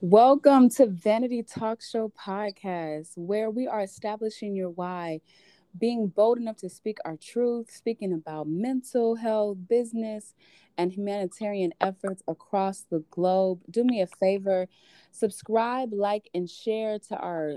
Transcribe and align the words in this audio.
Welcome 0.00 0.70
to 0.70 0.86
Vanity 0.86 1.42
Talk 1.42 1.82
Show 1.82 2.12
Podcast, 2.16 3.14
where 3.16 3.50
we 3.50 3.66
are 3.66 3.80
establishing 3.80 4.54
your 4.54 4.70
why, 4.70 5.20
being 5.76 6.06
bold 6.06 6.38
enough 6.38 6.58
to 6.58 6.68
speak 6.68 6.98
our 7.04 7.16
truth, 7.16 7.68
speaking 7.72 8.12
about 8.12 8.46
mental 8.46 9.16
health, 9.16 9.58
business, 9.68 10.34
and 10.76 10.92
humanitarian 10.92 11.72
efforts 11.80 12.22
across 12.28 12.82
the 12.88 13.02
globe. 13.10 13.60
Do 13.68 13.82
me 13.82 14.00
a 14.00 14.06
favor, 14.06 14.68
subscribe, 15.10 15.92
like, 15.92 16.30
and 16.32 16.48
share 16.48 17.00
to 17.08 17.16
our 17.16 17.54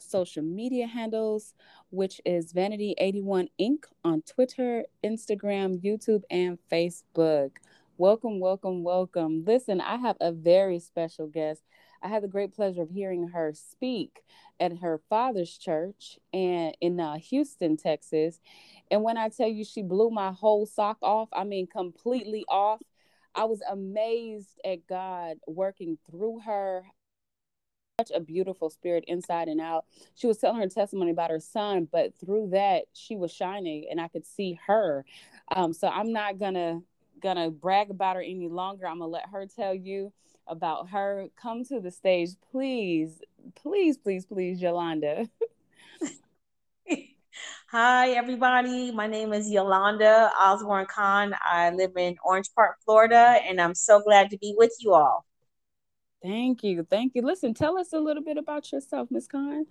social 0.00 0.42
media 0.42 0.88
handles, 0.88 1.54
which 1.90 2.20
is 2.24 2.52
Vanity81 2.52 3.50
Inc. 3.60 3.84
on 4.02 4.22
Twitter, 4.22 4.84
Instagram, 5.04 5.80
YouTube, 5.80 6.22
and 6.28 6.58
Facebook. 6.72 7.52
Welcome, 7.96 8.40
welcome, 8.40 8.82
welcome. 8.82 9.44
Listen, 9.46 9.80
I 9.80 9.98
have 9.98 10.16
a 10.20 10.32
very 10.32 10.80
special 10.80 11.28
guest. 11.28 11.62
I 12.04 12.08
had 12.08 12.22
the 12.22 12.28
great 12.28 12.54
pleasure 12.54 12.82
of 12.82 12.90
hearing 12.90 13.28
her 13.28 13.54
speak 13.54 14.22
at 14.60 14.78
her 14.78 15.00
father's 15.08 15.56
church 15.56 16.18
and 16.34 16.76
in 16.82 17.00
uh, 17.00 17.16
Houston, 17.16 17.78
Texas. 17.78 18.40
And 18.90 19.02
when 19.02 19.16
I 19.16 19.30
tell 19.30 19.48
you 19.48 19.64
she 19.64 19.82
blew 19.82 20.10
my 20.10 20.30
whole 20.30 20.66
sock 20.66 20.98
off, 21.00 21.30
I 21.32 21.44
mean 21.44 21.66
completely 21.66 22.44
off. 22.46 22.82
I 23.34 23.44
was 23.44 23.62
amazed 23.68 24.60
at 24.66 24.86
God 24.86 25.38
working 25.46 25.96
through 26.08 26.40
her. 26.40 26.84
Such 27.98 28.10
a 28.14 28.20
beautiful 28.20 28.70
spirit 28.70 29.04
inside 29.06 29.48
and 29.48 29.60
out. 29.60 29.86
She 30.14 30.26
was 30.26 30.36
telling 30.36 30.60
her 30.60 30.68
testimony 30.68 31.12
about 31.12 31.30
her 31.30 31.40
son, 31.40 31.88
but 31.90 32.12
through 32.18 32.50
that 32.50 32.84
she 32.92 33.16
was 33.16 33.32
shining, 33.32 33.86
and 33.88 34.00
I 34.00 34.08
could 34.08 34.26
see 34.26 34.58
her. 34.66 35.04
Um, 35.54 35.72
so 35.72 35.88
I'm 35.88 36.12
not 36.12 36.38
gonna 36.38 36.82
gonna 37.22 37.50
brag 37.50 37.90
about 37.90 38.16
her 38.16 38.22
any 38.22 38.48
longer. 38.48 38.86
I'm 38.86 38.98
gonna 38.98 39.10
let 39.10 39.28
her 39.30 39.46
tell 39.46 39.72
you 39.72 40.12
about 40.46 40.90
her. 40.90 41.26
Come 41.40 41.64
to 41.64 41.80
the 41.80 41.90
stage, 41.90 42.30
please, 42.50 43.20
please, 43.54 43.96
please, 43.96 44.26
please, 44.26 44.60
Yolanda. 44.60 45.28
Hi, 47.70 48.10
everybody. 48.10 48.92
My 48.92 49.06
name 49.06 49.32
is 49.32 49.50
Yolanda 49.50 50.30
Osborne 50.38 50.86
Khan. 50.86 51.34
I 51.44 51.70
live 51.70 51.96
in 51.96 52.16
Orange 52.24 52.48
Park, 52.54 52.76
Florida, 52.84 53.38
and 53.48 53.60
I'm 53.60 53.74
so 53.74 54.00
glad 54.00 54.30
to 54.30 54.38
be 54.38 54.54
with 54.56 54.72
you 54.80 54.94
all. 54.94 55.24
Thank 56.22 56.62
you. 56.62 56.86
Thank 56.88 57.14
you. 57.14 57.22
Listen, 57.22 57.52
tell 57.52 57.76
us 57.76 57.92
a 57.92 57.98
little 57.98 58.22
bit 58.22 58.38
about 58.38 58.70
yourself, 58.72 59.08
Miss 59.10 59.26
Khan. 59.26 59.66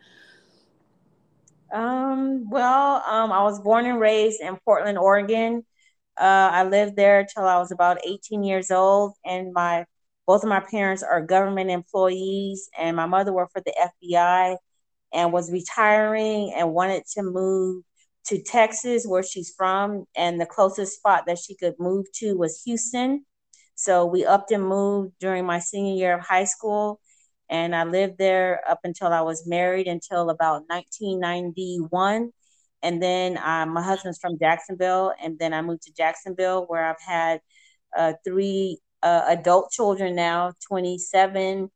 Um, 1.72 2.50
well, 2.50 3.04
um, 3.08 3.32
I 3.32 3.42
was 3.42 3.60
born 3.60 3.86
and 3.86 4.00
raised 4.00 4.42
in 4.42 4.58
Portland, 4.64 4.98
Oregon. 4.98 5.66
Uh, 6.16 6.50
I 6.52 6.64
lived 6.66 6.96
there 6.96 7.26
till 7.26 7.46
I 7.46 7.58
was 7.58 7.72
about 7.72 7.98
18 8.06 8.44
years 8.44 8.70
old, 8.70 9.14
and 9.26 9.52
my 9.54 9.86
both 10.26 10.44
of 10.44 10.50
my 10.50 10.62
parents 10.62 11.04
are 11.04 11.22
government 11.22 11.70
employees, 11.70 12.70
and 12.78 12.96
my 12.96 13.06
mother 13.06 13.34
worked 13.34 13.54
for 13.54 13.62
the 13.62 13.90
FBI 14.08 14.58
and 15.14 15.34
was 15.34 15.52
retiring 15.52 16.54
and 16.56 16.74
wanted 16.74 17.04
to 17.14 17.24
move 17.24 17.84
to 18.26 18.42
Texas, 18.42 19.06
where 19.06 19.24
she's 19.24 19.54
from, 19.56 20.06
and 20.16 20.40
the 20.40 20.46
closest 20.46 20.96
spot 20.98 21.26
that 21.28 21.38
she 21.40 21.56
could 21.56 21.76
move 21.78 22.06
to 22.14 22.38
was 22.38 22.62
Houston. 22.64 23.26
So 23.76 24.06
we 24.06 24.26
upped 24.26 24.52
and 24.52 24.66
moved 24.66 25.14
during 25.20 25.46
my 25.46 25.60
senior 25.60 25.96
year 25.96 26.14
of 26.16 26.22
high 26.22 26.46
school, 26.46 27.00
and 27.50 27.76
I 27.76 27.84
lived 27.84 28.18
there 28.18 28.62
up 28.68 28.80
until 28.84 29.08
I 29.10 29.22
was 29.22 29.46
married 29.46 29.88
until 29.88 30.30
about 30.30 30.64
1991. 30.68 32.32
And 32.82 33.02
then 33.02 33.38
uh, 33.38 33.66
my 33.66 33.82
husband's 33.82 34.20
from 34.20 34.40
Jacksonville, 34.40 35.14
and 35.22 35.38
then 35.40 35.54
I 35.54 35.62
moved 35.62 35.84
to 35.84 35.94
Jacksonville, 35.94 36.66
where 36.68 36.86
I've 36.86 37.02
had 37.06 37.42
uh, 37.96 38.14
three 38.26 38.80
uh, 39.04 39.26
adult 39.28 39.72
children 39.72 40.16
now 40.16 40.54
27, 40.68 41.70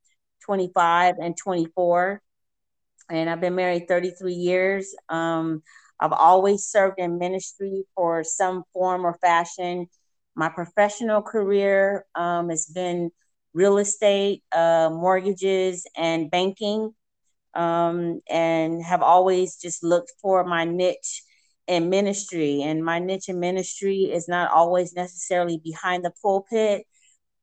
25, 0.44 1.16
and 1.22 1.38
24. 1.38 2.22
And 3.09 3.30
I've 3.30 3.42
been 3.42 3.56
married 3.56 3.88
33 3.88 4.34
years. 4.34 4.95
Um, 5.09 5.61
I've 6.00 6.14
always 6.14 6.66
served 6.66 7.00
in 7.00 7.17
ministry 7.17 7.84
for 7.96 8.24
some 8.24 8.63
form 8.74 9.06
or 9.06 9.18
fashion. 9.22 9.88
My 10.35 10.50
professional 10.50 11.22
career 11.22 12.06
um, 12.16 12.50
has 12.50 12.66
been 12.68 13.12
real 13.53 13.78
estate, 13.78 14.44
uh, 14.51 14.90
mortgages, 14.91 15.85
and 15.96 16.30
banking, 16.30 16.94
um, 17.56 18.22
and 18.30 18.84
have 18.84 19.01
always 19.01 19.57
just 19.57 19.84
looked 19.84 20.13
for 20.22 20.44
my 20.44 20.63
niche 20.63 21.24
in 21.68 21.90
ministry. 21.90 22.62
And 22.62 22.85
my 22.85 23.00
niche 23.00 23.30
in 23.30 23.40
ministry 23.40 24.03
is 24.03 24.28
not 24.28 24.51
always 24.51 24.94
necessarily 24.94 25.59
behind 25.63 26.06
the 26.06 26.13
pulpit, 26.22 26.85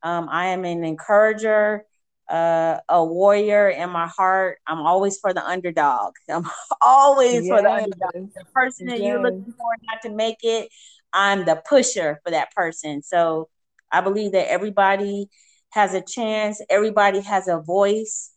um, 0.04 0.28
I 0.30 0.48
am 0.48 0.66
an 0.66 0.84
encourager, 0.84 1.86
uh, 2.28 2.78
a 2.88 3.04
warrior 3.04 3.70
in 3.70 3.88
my 3.90 4.06
heart. 4.06 4.58
I'm 4.66 4.80
always 4.80 5.18
for 5.18 5.32
the 5.32 5.44
underdog. 5.44 6.12
I'm 6.30 6.44
always 6.80 7.46
yes. 7.46 7.48
for 7.48 7.62
the 7.62 7.70
underdog. 7.70 8.12
The 8.12 8.44
person 8.54 8.86
that 8.88 9.00
yes. 9.00 9.08
you're 9.08 9.22
looking 9.22 9.52
for 9.56 9.70
not 9.84 10.02
to 10.02 10.10
make 10.10 10.38
it, 10.42 10.68
I'm 11.12 11.46
the 11.46 11.62
pusher 11.68 12.20
for 12.22 12.30
that 12.30 12.54
person. 12.54 13.02
So 13.02 13.48
I 13.90 14.02
believe 14.02 14.32
that 14.32 14.50
everybody 14.50 15.30
has 15.70 15.94
a 15.94 16.02
chance, 16.02 16.60
everybody 16.68 17.20
has 17.20 17.48
a 17.48 17.60
voice, 17.60 18.30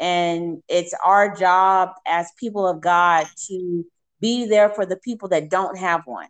and 0.00 0.60
it's 0.68 0.92
our 1.04 1.34
job 1.34 1.90
as 2.04 2.32
people 2.38 2.66
of 2.66 2.80
God 2.80 3.26
to 3.46 3.86
be 4.20 4.46
there 4.46 4.70
for 4.70 4.84
the 4.84 4.96
people 4.96 5.28
that 5.28 5.48
don't 5.48 5.78
have 5.78 6.02
one 6.04 6.28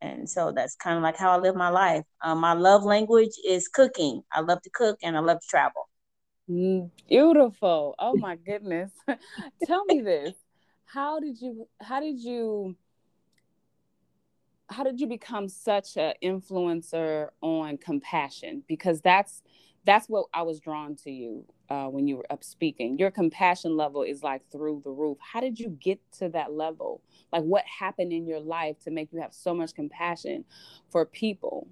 and 0.00 0.28
so 0.28 0.52
that's 0.52 0.76
kind 0.76 0.96
of 0.96 1.02
like 1.02 1.16
how 1.16 1.30
I 1.30 1.38
live 1.38 1.56
my 1.56 1.70
life. 1.70 2.04
Um, 2.22 2.38
my 2.38 2.52
love 2.52 2.84
language 2.84 3.32
is 3.46 3.68
cooking. 3.68 4.22
I 4.32 4.40
love 4.40 4.62
to 4.62 4.70
cook 4.70 4.98
and 5.02 5.16
I 5.16 5.20
love 5.20 5.40
to 5.40 5.46
travel. 5.48 5.88
Mm, 6.48 6.90
beautiful. 7.08 7.94
Oh 7.98 8.16
my 8.16 8.36
goodness. 8.36 8.90
Tell 9.66 9.84
me 9.84 10.00
this. 10.00 10.34
How 10.84 11.20
did 11.20 11.40
you 11.40 11.68
how 11.80 12.00
did 12.00 12.18
you 12.18 12.76
how 14.70 14.84
did 14.84 15.00
you 15.00 15.06
become 15.06 15.48
such 15.48 15.96
an 15.96 16.14
influencer 16.22 17.28
on 17.42 17.76
compassion? 17.76 18.62
Because 18.68 19.00
that's 19.00 19.42
that's 19.84 20.08
what 20.08 20.26
I 20.32 20.42
was 20.42 20.60
drawn 20.60 20.96
to 21.04 21.10
you 21.10 21.44
uh, 21.70 21.86
when 21.86 22.06
you 22.06 22.16
were 22.16 22.26
up 22.30 22.42
speaking. 22.42 22.98
Your 22.98 23.10
compassion 23.10 23.76
level 23.76 24.02
is 24.02 24.22
like 24.22 24.42
through 24.50 24.82
the 24.84 24.90
roof. 24.90 25.18
How 25.20 25.40
did 25.40 25.58
you 25.58 25.68
get 25.68 26.00
to 26.18 26.28
that 26.30 26.52
level? 26.52 27.02
Like, 27.32 27.42
what 27.42 27.64
happened 27.66 28.12
in 28.12 28.26
your 28.26 28.40
life 28.40 28.78
to 28.84 28.90
make 28.90 29.12
you 29.12 29.20
have 29.20 29.34
so 29.34 29.54
much 29.54 29.74
compassion 29.74 30.44
for 30.90 31.04
people? 31.04 31.68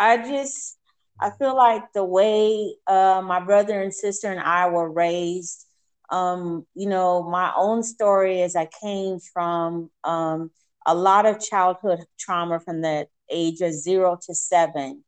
I 0.00 0.18
just, 0.18 0.78
I 1.20 1.30
feel 1.30 1.56
like 1.56 1.92
the 1.92 2.04
way 2.04 2.74
uh, 2.86 3.22
my 3.24 3.40
brother 3.40 3.80
and 3.80 3.94
sister 3.94 4.30
and 4.30 4.40
I 4.40 4.68
were 4.68 4.90
raised, 4.90 5.66
um, 6.10 6.66
you 6.74 6.88
know, 6.88 7.22
my 7.22 7.52
own 7.56 7.82
story 7.82 8.40
is 8.40 8.56
I 8.56 8.68
came 8.80 9.18
from 9.20 9.90
um, 10.04 10.50
a 10.86 10.94
lot 10.94 11.26
of 11.26 11.40
childhood 11.40 12.00
trauma 12.18 12.60
from 12.60 12.80
the 12.80 13.06
age 13.30 13.60
of 13.60 13.72
zero 13.72 14.18
to 14.26 14.34
seven. 14.34 15.04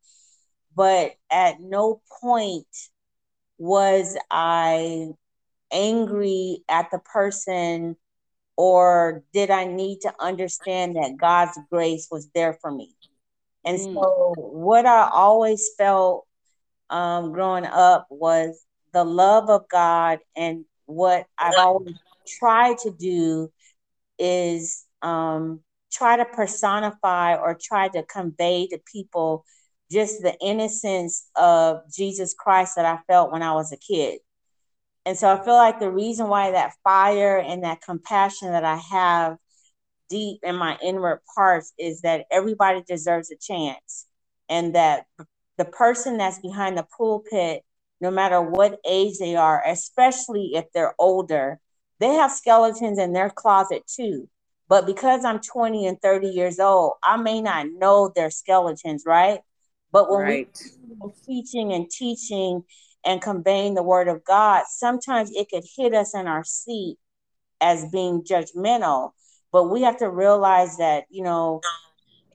But 0.77 1.15
at 1.31 1.61
no 1.61 2.01
point 2.21 2.67
was 3.61 4.17
I 4.31 5.11
angry 5.71 6.65
at 6.67 6.91
the 6.91 6.99
person 6.99 7.95
or 8.57 9.23
did 9.35 9.51
I 9.51 9.67
need 9.67 10.01
to 10.01 10.15
understand 10.19 10.97
that 10.97 11.19
God's 11.21 11.59
grace 11.71 12.09
was 12.11 12.31
there 12.35 12.59
for 12.61 12.71
me? 12.71 12.97
And 13.65 13.79
mm. 13.79 13.95
so, 13.95 14.35
what 14.37 14.87
I 14.87 15.11
always 15.13 15.69
felt 15.77 16.27
um, 16.89 17.33
growing 17.33 17.67
up 17.67 18.07
was 18.09 18.65
the 18.95 19.05
love 19.05 19.51
of 19.51 19.69
God, 19.69 20.21
and 20.35 20.65
what 20.87 21.27
I've 21.39 21.59
always 21.59 21.95
tried 22.27 22.79
to 22.79 22.91
do 22.91 23.53
is 24.19 24.85
um, 25.03 25.61
try 25.93 26.17
to 26.17 26.25
personify 26.25 27.37
or 27.37 27.59
try 27.61 27.89
to 27.89 28.03
convey 28.05 28.69
to 28.69 28.81
people 28.91 29.45
just 29.91 30.23
the 30.23 30.37
innocence 30.41 31.29
of 31.37 31.83
Jesus 31.93 32.35
Christ 32.39 32.75
that 32.77 32.85
I 32.85 32.99
felt 33.07 33.33
when 33.33 33.43
I 33.43 33.55
was 33.55 33.73
a 33.73 33.77
kid. 33.77 34.21
And 35.05 35.17
so 35.17 35.29
I 35.29 35.43
feel 35.43 35.55
like 35.55 35.81
the 35.81 35.91
reason 35.91 36.29
why 36.29 36.53
that 36.53 36.75
fire 36.85 37.39
and 37.39 37.65
that 37.65 37.83
compassion 37.83 38.53
that 38.53 38.65
I 38.65 38.77
have 38.77 39.37
deep 40.09 40.41
in 40.43 40.57
my 40.57 40.77
inward 40.83 41.21
parts 41.35 41.73
is 41.79 42.03
that 42.03 42.27
everybody 42.31 42.83
deserves 42.87 43.31
a 43.31 43.37
chance. 43.37 44.07
And 44.49 44.75
that 44.75 45.07
the 45.57 45.65
person 45.65 46.17
that's 46.17 46.41
behind 46.41 46.77
the 46.77 46.87
pulpit, 46.97 47.63
no 48.01 48.11
matter 48.11 48.41
what 48.41 48.81
age 48.87 49.19
they 49.19 49.37
are, 49.37 49.63
especially 49.67 50.53
if 50.55 50.67
they're 50.75 50.95
older, 50.99 51.61
they 52.01 52.15
have 52.15 52.33
skeletons 52.33 52.99
in 52.99 53.13
their 53.13 53.31
closet 53.31 53.83
too. 53.87 54.29
But 54.69 54.87
because 54.87 55.25
I'm 55.25 55.41
20 55.41 55.87
and 55.87 56.01
30 56.01 56.29
years 56.29 56.61
old, 56.61 56.95
I 57.03 57.17
may 57.17 57.41
not 57.41 57.67
know 57.69 58.13
their 58.15 58.31
skeletons, 58.31 59.05
right? 59.07 59.41
But 59.93 60.11
when 60.11 60.21
right. 60.21 60.63
we 61.01 61.13
teaching 61.27 61.73
and 61.73 61.91
teaching 61.91 62.63
and 63.05 63.21
conveying 63.21 63.75
the 63.75 63.83
word 63.83 64.09
of 64.09 64.25
God, 64.25 64.65
sometimes 64.69 65.31
it 65.33 65.49
could 65.51 65.65
hit 65.77 65.95
us 65.95 66.15
in 66.15 66.27
our 66.27 66.45
seat 66.45 66.99
as 67.61 67.91
being 67.91 68.23
judgmental. 68.23 69.11
But 69.53 69.65
we 69.65 69.83
have 69.83 69.99
to 69.99 70.09
realize 70.09 70.77
that, 70.77 71.05
you 71.11 71.25
know, 71.25 71.61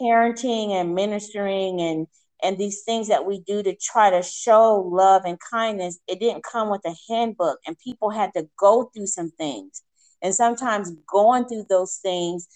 parenting 0.02 0.72
and 0.72 0.94
ministering 0.94 1.82
and 1.82 2.08
and 2.44 2.58
these 2.58 2.84
things 2.84 3.08
that 3.08 3.26
we 3.26 3.40
do 3.40 3.64
to 3.64 3.76
try 3.76 4.10
to 4.10 4.22
show 4.22 4.88
love 4.92 5.24
and 5.26 5.40
kindness, 5.40 6.00
it 6.08 6.20
didn't 6.20 6.44
come 6.44 6.70
with 6.70 6.82
a 6.86 6.94
handbook, 7.10 7.60
and 7.66 7.80
people 7.80 8.10
had 8.10 8.32
to 8.36 8.48
go 8.60 8.92
through 8.94 9.08
some 9.08 9.32
things. 9.32 9.82
And 10.22 10.36
sometimes 10.36 10.92
going 11.12 11.46
through 11.46 11.66
those 11.70 11.98
things, 12.04 12.48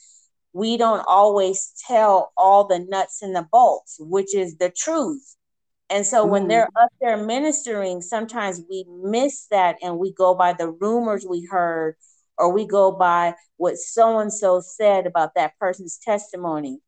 we 0.53 0.77
don't 0.77 1.03
always 1.07 1.73
tell 1.87 2.31
all 2.35 2.67
the 2.67 2.79
nuts 2.79 3.21
and 3.21 3.35
the 3.35 3.47
bolts, 3.51 3.97
which 3.99 4.35
is 4.35 4.57
the 4.57 4.69
truth. 4.69 5.35
And 5.89 6.05
so 6.05 6.25
mm. 6.25 6.29
when 6.29 6.47
they're 6.47 6.69
up 6.75 6.91
there 7.01 7.17
ministering, 7.17 8.01
sometimes 8.01 8.61
we 8.69 8.85
miss 8.87 9.47
that 9.51 9.77
and 9.81 9.97
we 9.97 10.13
go 10.13 10.35
by 10.35 10.53
the 10.53 10.69
rumors 10.69 11.25
we 11.27 11.45
heard, 11.49 11.95
or 12.37 12.51
we 12.51 12.65
go 12.65 12.91
by 12.91 13.35
what 13.57 13.77
so 13.77 14.19
and 14.19 14.31
so 14.31 14.61
said 14.61 15.05
about 15.05 15.35
that 15.35 15.57
person's 15.59 15.99
testimony. 16.03 16.79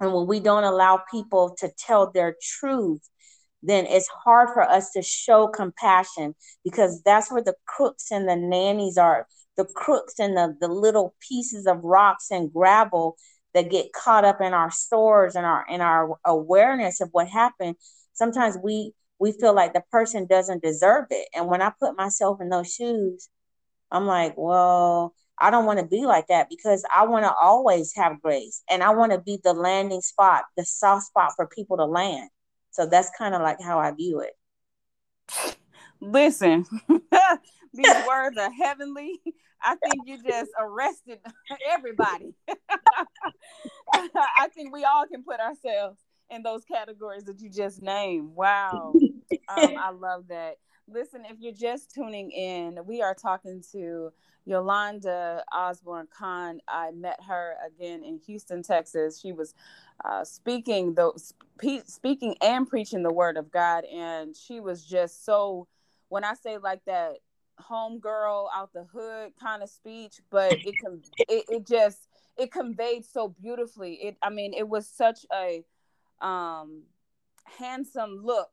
And 0.00 0.12
when 0.12 0.26
we 0.26 0.40
don't 0.40 0.64
allow 0.64 1.02
people 1.10 1.54
to 1.60 1.70
tell 1.78 2.10
their 2.10 2.34
truth, 2.42 3.08
then 3.62 3.86
it's 3.86 4.08
hard 4.08 4.48
for 4.52 4.62
us 4.62 4.90
to 4.90 5.02
show 5.02 5.46
compassion 5.46 6.34
because 6.64 7.00
that's 7.04 7.30
where 7.30 7.42
the 7.42 7.54
crooks 7.66 8.10
and 8.10 8.28
the 8.28 8.34
nannies 8.34 8.98
are 8.98 9.28
the 9.56 9.64
crooks 9.64 10.14
and 10.18 10.36
the, 10.36 10.56
the 10.60 10.68
little 10.68 11.14
pieces 11.20 11.66
of 11.66 11.82
rocks 11.82 12.30
and 12.30 12.52
gravel 12.52 13.16
that 13.54 13.70
get 13.70 13.92
caught 13.92 14.24
up 14.24 14.40
in 14.40 14.54
our 14.54 14.70
stores 14.70 15.34
and 15.36 15.44
our 15.44 15.64
in 15.68 15.80
our 15.80 16.16
awareness 16.24 17.00
of 17.00 17.08
what 17.12 17.28
happened 17.28 17.76
sometimes 18.12 18.56
we 18.62 18.92
we 19.18 19.32
feel 19.32 19.54
like 19.54 19.72
the 19.72 19.84
person 19.90 20.26
doesn't 20.26 20.62
deserve 20.62 21.06
it 21.10 21.28
and 21.34 21.46
when 21.46 21.62
i 21.62 21.70
put 21.80 21.96
myself 21.96 22.40
in 22.40 22.48
those 22.48 22.72
shoes 22.72 23.28
i'm 23.90 24.06
like 24.06 24.34
well 24.36 25.14
I 25.38 25.50
don't 25.50 25.66
want 25.66 25.80
to 25.80 25.84
be 25.84 26.04
like 26.04 26.28
that 26.28 26.48
because 26.48 26.84
I 26.94 27.04
want 27.04 27.24
to 27.24 27.34
always 27.34 27.92
have 27.96 28.22
grace 28.22 28.62
and 28.70 28.80
I 28.80 28.90
want 28.90 29.10
to 29.10 29.18
be 29.18 29.40
the 29.42 29.52
landing 29.52 30.00
spot, 30.00 30.44
the 30.56 30.64
soft 30.64 31.06
spot 31.06 31.32
for 31.34 31.48
people 31.48 31.78
to 31.78 31.84
land. 31.84 32.30
So 32.70 32.86
that's 32.86 33.10
kind 33.18 33.34
of 33.34 33.42
like 33.42 33.60
how 33.60 33.80
I 33.80 33.90
view 33.90 34.20
it. 34.20 35.56
Listen, 36.00 36.64
these 37.72 37.94
words 38.06 38.36
are 38.38 38.52
heavenly. 38.52 39.20
I 39.62 39.76
think 39.76 40.06
you 40.06 40.22
just 40.22 40.50
arrested 40.58 41.20
everybody. 41.70 42.34
I 43.94 44.48
think 44.54 44.72
we 44.72 44.84
all 44.84 45.06
can 45.06 45.22
put 45.22 45.38
ourselves 45.38 45.98
in 46.30 46.42
those 46.42 46.64
categories 46.64 47.24
that 47.24 47.40
you 47.40 47.50
just 47.50 47.82
named. 47.82 48.34
Wow. 48.34 48.94
Um, 49.48 49.74
I 49.78 49.90
love 49.90 50.28
that. 50.28 50.56
Listen, 50.88 51.24
if 51.28 51.36
you're 51.38 51.52
just 51.52 51.94
tuning 51.94 52.30
in, 52.32 52.78
we 52.86 53.02
are 53.02 53.14
talking 53.14 53.62
to 53.72 54.12
Yolanda 54.44 55.44
Osborne 55.52 56.08
Khan. 56.16 56.60
I 56.66 56.90
met 56.90 57.20
her 57.26 57.54
again 57.64 58.02
in 58.02 58.18
Houston, 58.26 58.62
Texas. 58.62 59.20
She 59.20 59.32
was 59.32 59.54
uh, 60.04 60.24
speaking 60.24 60.94
the 60.94 61.12
speaking 61.86 62.34
and 62.42 62.68
preaching 62.68 63.02
the 63.02 63.12
word 63.12 63.36
of 63.36 63.50
God, 63.50 63.84
and 63.84 64.36
she 64.36 64.60
was 64.60 64.84
just 64.84 65.24
so. 65.24 65.68
When 66.08 66.24
I 66.24 66.34
say 66.34 66.58
like 66.58 66.84
that, 66.86 67.18
home 67.58 67.98
girl 67.98 68.50
out 68.54 68.72
the 68.72 68.84
hood 68.92 69.32
kind 69.40 69.62
of 69.62 69.68
speech, 69.68 70.20
but 70.30 70.52
it 70.64 70.78
can 70.78 71.02
it, 71.28 71.44
it 71.48 71.66
just 71.66 72.08
it 72.36 72.50
conveyed 72.52 73.04
so 73.04 73.28
beautifully. 73.28 73.94
It 73.94 74.16
I 74.22 74.30
mean 74.30 74.54
it 74.54 74.68
was 74.68 74.88
such 74.88 75.26
a 75.34 75.64
um 76.20 76.82
handsome 77.44 78.20
look 78.22 78.50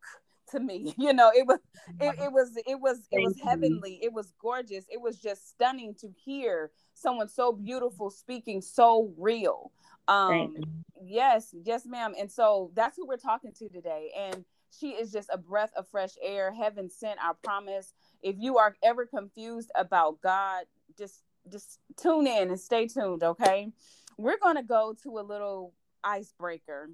to 0.51 0.59
me 0.59 0.93
you 0.97 1.13
know 1.13 1.31
it 1.33 1.45
was 1.45 1.59
it, 1.99 2.15
it 2.23 2.31
was 2.31 2.57
it 2.65 2.79
was 2.79 3.07
it 3.11 3.19
was 3.21 3.35
heavenly. 3.43 3.99
It 4.01 4.13
was 4.13 4.33
gorgeous. 4.41 4.85
It 4.89 5.01
was 5.01 5.19
just 5.19 5.49
stunning 5.49 5.95
to 6.01 6.09
hear 6.23 6.71
someone 6.93 7.29
so 7.29 7.51
beautiful 7.51 8.09
speaking 8.09 8.61
so 8.61 9.13
real. 9.17 9.71
Um 10.07 10.55
yes 11.01 11.53
yes 11.63 11.85
ma'am. 11.85 12.13
And 12.19 12.31
so 12.31 12.71
that's 12.73 12.97
who 12.97 13.07
we're 13.07 13.17
talking 13.17 13.51
to 13.59 13.69
today. 13.69 14.11
And 14.17 14.45
she 14.77 14.91
is 14.91 15.11
just 15.11 15.29
a 15.33 15.37
breath 15.37 15.71
of 15.75 15.87
fresh 15.89 16.11
air 16.21 16.53
heaven 16.53 16.89
sent 16.89 17.19
i 17.21 17.31
promise 17.43 17.93
if 18.21 18.35
you 18.37 18.57
are 18.57 18.75
ever 18.83 19.05
confused 19.05 19.71
about 19.75 20.21
god 20.21 20.65
just 20.97 21.23
just 21.51 21.79
tune 21.97 22.27
in 22.27 22.49
and 22.49 22.59
stay 22.59 22.87
tuned 22.87 23.23
okay 23.23 23.71
we're 24.17 24.39
going 24.39 24.57
to 24.57 24.63
go 24.63 24.95
to 25.01 25.19
a 25.19 25.21
little 25.21 25.73
icebreaker 26.03 26.89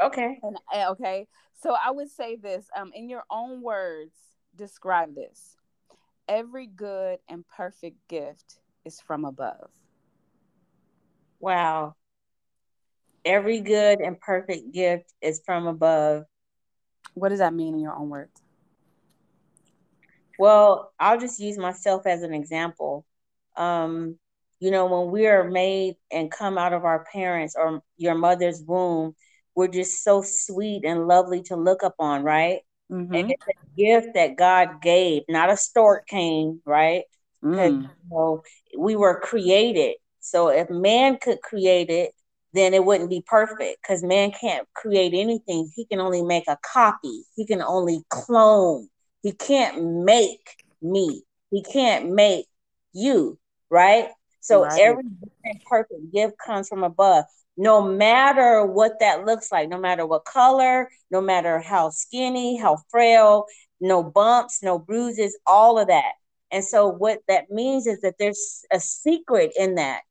Okay. 0.00 0.38
And 0.42 0.56
eh, 0.72 0.88
okay. 0.88 1.28
So 1.62 1.74
I 1.74 1.90
would 1.90 2.10
say 2.10 2.36
this 2.36 2.66
um 2.76 2.92
in 2.94 3.08
your 3.08 3.24
own 3.30 3.62
words 3.62 4.14
describe 4.56 5.14
this. 5.14 5.56
Every 6.28 6.66
good 6.66 7.18
and 7.28 7.44
perfect 7.48 7.96
gift 8.08 8.60
is 8.84 9.00
from 9.00 9.24
above. 9.24 9.70
Wow. 11.40 11.94
Every 13.24 13.60
good 13.60 14.00
and 14.00 14.20
perfect 14.20 14.72
gift 14.72 15.12
is 15.20 15.40
from 15.44 15.66
above. 15.66 16.24
What 17.14 17.28
does 17.28 17.38
that 17.38 17.54
mean 17.54 17.74
in 17.74 17.80
your 17.80 17.94
own 17.94 18.08
words? 18.08 18.41
Well, 20.42 20.92
I'll 20.98 21.20
just 21.20 21.38
use 21.38 21.56
myself 21.56 22.04
as 22.04 22.24
an 22.24 22.34
example. 22.34 23.06
Um, 23.56 24.18
you 24.58 24.72
know, 24.72 24.86
when 24.86 25.12
we 25.12 25.28
are 25.28 25.48
made 25.48 25.94
and 26.10 26.32
come 26.32 26.58
out 26.58 26.72
of 26.72 26.84
our 26.84 27.04
parents 27.12 27.54
or 27.56 27.80
your 27.96 28.16
mother's 28.16 28.60
womb, 28.60 29.14
we're 29.54 29.68
just 29.68 30.02
so 30.02 30.20
sweet 30.26 30.84
and 30.84 31.06
lovely 31.06 31.44
to 31.44 31.54
look 31.54 31.84
upon, 31.84 32.24
right? 32.24 32.58
Mm-hmm. 32.90 33.14
And 33.14 33.30
it's 33.30 33.44
a 33.46 33.76
gift 33.80 34.14
that 34.14 34.36
God 34.36 34.82
gave, 34.82 35.22
not 35.28 35.48
a 35.48 35.56
stork 35.56 36.08
came, 36.08 36.60
right? 36.66 37.04
Mm. 37.44 37.82
you 37.82 37.90
know, 38.10 38.42
we 38.76 38.96
were 38.96 39.20
created. 39.20 39.94
So 40.18 40.48
if 40.48 40.68
man 40.68 41.18
could 41.22 41.40
create 41.40 41.88
it, 41.88 42.10
then 42.52 42.74
it 42.74 42.84
wouldn't 42.84 43.10
be 43.10 43.22
perfect 43.24 43.80
because 43.80 44.02
man 44.02 44.32
can't 44.32 44.66
create 44.74 45.14
anything. 45.14 45.70
He 45.76 45.84
can 45.84 46.00
only 46.00 46.22
make 46.24 46.48
a 46.48 46.58
copy. 46.64 47.26
He 47.36 47.46
can 47.46 47.62
only 47.62 48.02
clone. 48.08 48.88
He 49.22 49.32
can't 49.32 50.04
make 50.04 50.56
me. 50.80 51.22
He 51.50 51.62
can't 51.62 52.10
make 52.10 52.46
you, 52.92 53.38
right? 53.70 54.08
So 54.40 54.64
right. 54.64 54.80
every 54.80 55.04
perfect 55.68 56.12
gift 56.12 56.34
comes 56.44 56.68
from 56.68 56.82
above 56.82 57.24
no 57.56 57.82
matter 57.82 58.64
what 58.64 58.98
that 59.00 59.24
looks 59.24 59.52
like, 59.52 59.68
no 59.68 59.78
matter 59.78 60.06
what 60.06 60.24
color, 60.24 60.90
no 61.10 61.20
matter 61.20 61.60
how 61.60 61.90
skinny, 61.90 62.56
how 62.56 62.78
frail, 62.90 63.46
no 63.80 64.02
bumps, 64.02 64.62
no 64.62 64.78
bruises, 64.78 65.38
all 65.46 65.78
of 65.78 65.88
that. 65.88 66.12
And 66.50 66.64
so, 66.64 66.88
what 66.88 67.20
that 67.28 67.50
means 67.50 67.86
is 67.86 68.00
that 68.00 68.14
there's 68.18 68.64
a 68.72 68.80
secret 68.80 69.52
in 69.56 69.76
that. 69.76 70.02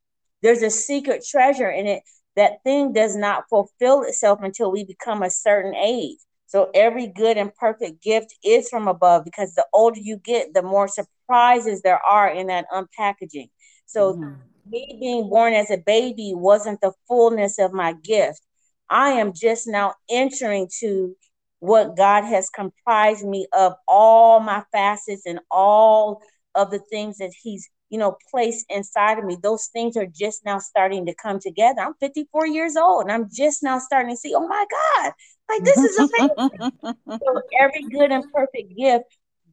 There's 0.42 0.63
a 0.63 0.69
secret 0.69 1.25
treasure 1.28 1.69
in 1.69 1.88
it. 1.88 2.04
That 2.36 2.63
thing 2.63 2.94
does 2.94 3.16
not 3.16 3.44
fulfill 3.50 4.04
itself 4.04 4.40
until 4.42 4.72
we 4.72 4.84
become 4.86 5.22
a 5.22 5.30
certain 5.30 5.75
age. 5.75 6.18
So, 6.51 6.69
every 6.74 7.07
good 7.07 7.38
and 7.38 7.53
perfect 7.56 8.03
gift 8.03 8.36
is 8.44 8.69
from 8.69 8.88
above 8.88 9.24
because 9.24 9.53
the 9.53 9.65
older 9.74 10.00
you 10.00 10.18
get, 10.18 10.53
the 10.53 10.62
more 10.62 10.88
surprises 10.88 11.81
there 11.81 12.01
are 12.05 12.29
in 12.29 12.48
that 12.48 12.65
unpackaging. 12.74 13.50
So, 13.86 14.13
mm-hmm 14.13 14.34
me 14.72 14.98
being 15.00 15.29
born 15.29 15.53
as 15.53 15.70
a 15.70 15.77
baby 15.77 16.34
wasn't 16.36 16.81
the 16.81 16.93
fullness 17.08 17.60
of 17.60 17.74
my 17.74 17.93
gift. 18.03 18.41
I 18.89 19.12
am 19.12 19.34
just 19.34 19.67
now 19.67 19.93
entering 20.10 20.70
to 20.79 21.15
what 21.60 21.96
God 21.96 22.24
has 22.24 22.50
comprised 22.50 23.25
me 23.25 23.48
of 23.53 23.74
all 23.88 24.39
my 24.39 24.63
facets 24.72 25.24
and 25.25 25.39
all 25.51 26.22
of 26.55 26.72
the 26.72 26.79
things 26.91 27.17
that 27.17 27.31
He's, 27.41 27.70
you 27.89 27.98
know, 27.98 28.17
placed 28.29 28.65
inside 28.70 29.20
of 29.20 29.25
me. 29.25 29.38
Those 29.41 29.67
things 29.67 29.96
are 29.96 30.08
just 30.08 30.43
now 30.43 30.60
starting 30.60 31.05
to 31.05 31.15
come 31.15 31.39
together. 31.39 31.81
I'm 31.81 31.93
54 32.00 32.48
years 32.48 32.75
old 32.75 33.03
and 33.03 33.12
I'm 33.12 33.29
just 33.31 33.63
now 33.63 33.79
starting 33.79 34.12
to 34.12 34.17
see, 34.17 34.34
oh 34.36 34.48
my 34.48 34.65
God, 34.70 35.13
like 35.51 35.63
this 35.63 35.84
is 35.84 35.98
amazing. 35.98 36.72
so 37.08 37.41
every 37.60 37.84
good 37.84 38.12
and 38.12 38.24
perfect 38.34 38.75
gift 38.77 39.05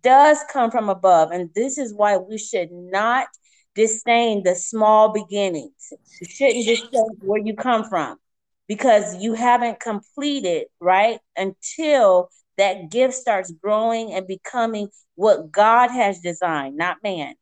does 0.03 0.39
come 0.51 0.71
from 0.71 0.89
above. 0.89 1.31
And 1.31 1.51
this 1.55 1.79
is 1.79 1.95
why 1.95 2.17
we 2.17 2.39
should 2.39 2.71
not 2.71 3.29
disdain 3.75 4.43
the 4.43 4.55
small 4.55 5.13
beginnings. 5.13 5.93
You 6.21 6.27
shouldn't 6.29 6.67
disdain 6.67 7.17
where 7.21 7.41
you 7.41 7.55
come 7.55 7.85
from 7.85 8.19
because 8.67 9.17
you 9.23 9.35
haven't 9.35 9.81
completed, 9.81 10.67
right? 10.81 11.19
Until 11.37 12.31
that 12.57 12.91
gift 12.91 13.15
starts 13.15 13.53
growing 13.53 14.13
and 14.13 14.27
becoming 14.27 14.89
what 15.15 15.51
God 15.51 15.91
has 15.91 16.21
designed, 16.21 16.77
not 16.77 16.99
man. 17.03 17.35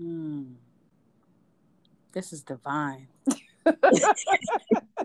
Mm. 0.00 0.54
This 2.12 2.32
is 2.32 2.42
divine. 2.42 3.08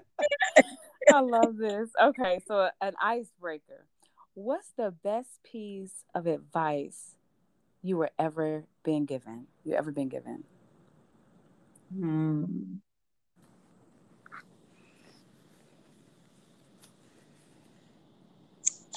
I 1.14 1.22
love 1.22 1.58
this. 1.58 1.90
Okay, 2.02 2.40
so 2.48 2.70
an 2.82 2.94
icebreaker. 3.02 3.86
What's 4.36 4.72
the 4.78 4.92
best 4.92 5.44
piece 5.44 6.04
of 6.16 6.28
advice 6.28 7.16
you 7.82 7.98
were 7.98 8.12
ever 8.20 8.66
been 8.84 9.06
given? 9.06 9.48
You 9.66 9.76
ever 9.76 9.92
been 9.92 10.10
given? 10.10 10.44
Hmm. 11.94 12.46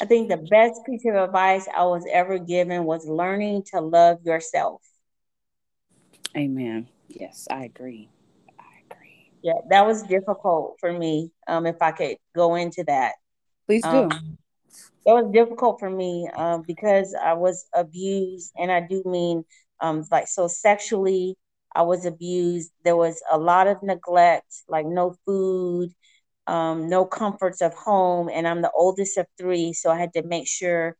I 0.00 0.06
think 0.06 0.28
the 0.28 0.36
best 0.38 0.80
piece 0.86 1.04
of 1.06 1.14
advice 1.14 1.68
I 1.76 1.84
was 1.84 2.04
ever 2.10 2.38
given 2.38 2.84
was 2.84 3.06
learning 3.06 3.64
to 3.72 3.80
love 3.80 4.18
yourself. 4.24 4.82
Amen. 6.36 6.88
Yes, 7.08 7.48
I 7.50 7.64
agree. 7.64 8.11
Yeah, 9.42 9.54
that 9.70 9.86
was 9.86 10.02
difficult 10.04 10.76
for 10.80 10.92
me. 10.92 11.32
Um, 11.48 11.66
if 11.66 11.80
I 11.80 11.92
could 11.92 12.16
go 12.34 12.54
into 12.54 12.84
that. 12.84 13.14
Please 13.66 13.82
do. 13.82 13.88
Um, 13.88 14.38
it 15.04 15.12
was 15.12 15.32
difficult 15.32 15.80
for 15.80 15.90
me 15.90 16.28
um, 16.36 16.62
because 16.66 17.14
I 17.14 17.32
was 17.32 17.66
abused, 17.74 18.52
and 18.56 18.70
I 18.70 18.80
do 18.80 19.02
mean 19.04 19.44
um, 19.80 20.04
like 20.10 20.28
so 20.28 20.46
sexually. 20.46 21.36
I 21.74 21.82
was 21.82 22.04
abused. 22.04 22.70
There 22.84 22.96
was 22.96 23.20
a 23.32 23.38
lot 23.38 23.66
of 23.66 23.82
neglect, 23.82 24.46
like 24.68 24.86
no 24.86 25.16
food, 25.26 25.90
um, 26.46 26.88
no 26.88 27.04
comforts 27.04 27.62
of 27.62 27.74
home, 27.74 28.28
and 28.32 28.46
I'm 28.46 28.62
the 28.62 28.70
oldest 28.76 29.18
of 29.18 29.26
three, 29.38 29.72
so 29.72 29.90
I 29.90 29.98
had 29.98 30.12
to 30.14 30.22
make 30.22 30.46
sure 30.46 30.96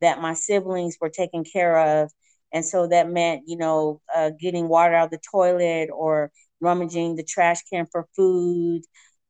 that 0.00 0.20
my 0.20 0.34
siblings 0.34 0.96
were 1.00 1.10
taken 1.10 1.44
care 1.44 2.02
of, 2.02 2.10
and 2.52 2.64
so 2.64 2.88
that 2.88 3.08
meant 3.08 3.42
you 3.46 3.56
know 3.56 4.00
uh, 4.14 4.30
getting 4.40 4.68
water 4.68 4.94
out 4.94 5.06
of 5.06 5.10
the 5.12 5.20
toilet 5.30 5.90
or 5.94 6.32
rummaging 6.64 7.16
the 7.16 7.24
trash 7.24 7.62
can 7.70 7.86
for 7.92 8.08
food. 8.16 8.82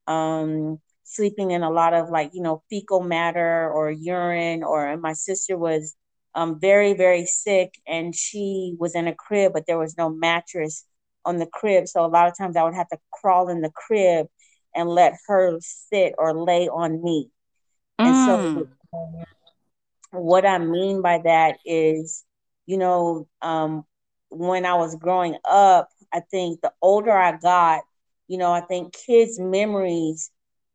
Um, 0.07 0.79
sleeping 1.05 1.51
in 1.53 1.63
a 1.63 1.71
lot 1.71 1.95
of 1.95 2.11
like 2.11 2.31
you 2.33 2.43
know 2.43 2.63
fecal 2.69 3.01
matter 3.01 3.71
or 3.71 3.91
urine 3.91 4.65
or 4.65 4.97
my 4.97 5.13
sister 5.13 5.57
was 5.57 5.95
um, 6.35 6.59
very 6.59 6.95
very 6.95 7.27
sick 7.27 7.75
and 7.87 8.15
she 8.15 8.75
was 8.79 8.95
in 8.95 9.07
a 9.07 9.15
crib 9.15 9.53
but 9.53 9.65
there 9.67 9.79
was 9.79 9.97
no 9.97 10.09
mattress 10.09 10.85
on 11.25 11.39
the 11.39 11.47
crib 11.47 11.87
so 11.87 12.05
a 12.05 12.09
lot 12.09 12.27
of 12.27 12.37
times 12.37 12.57
i 12.57 12.65
would 12.65 12.75
have 12.75 12.89
to 12.89 12.99
crawl 13.13 13.49
in 13.49 13.61
the 13.61 13.71
crib 13.71 14.27
and 14.75 14.89
let 14.89 15.15
her 15.27 15.57
sit 15.61 16.15
or 16.19 16.35
lay 16.35 16.69
on 16.69 17.03
me 17.03 17.31
mm. 18.01 18.07
and 18.07 18.27
so 18.27 18.67
mm. 18.93 19.25
what 20.11 20.45
i 20.45 20.59
mean 20.59 21.03
by 21.03 21.21
that 21.23 21.59
is 21.65 22.25
you 22.67 22.79
know 22.79 23.29
um, 23.43 23.85
when 24.31 24.65
i 24.67 24.75
was 24.75 24.97
growing 24.97 25.37
up 25.49 25.89
i 26.15 26.21
think 26.31 26.61
the 26.61 26.73
older 26.81 27.13
i 27.13 27.37
got 27.37 27.83
you 28.29 28.39
know 28.39 28.53
i 28.53 28.61
think 28.61 28.95
kids 28.95 29.39
memories 29.39 30.31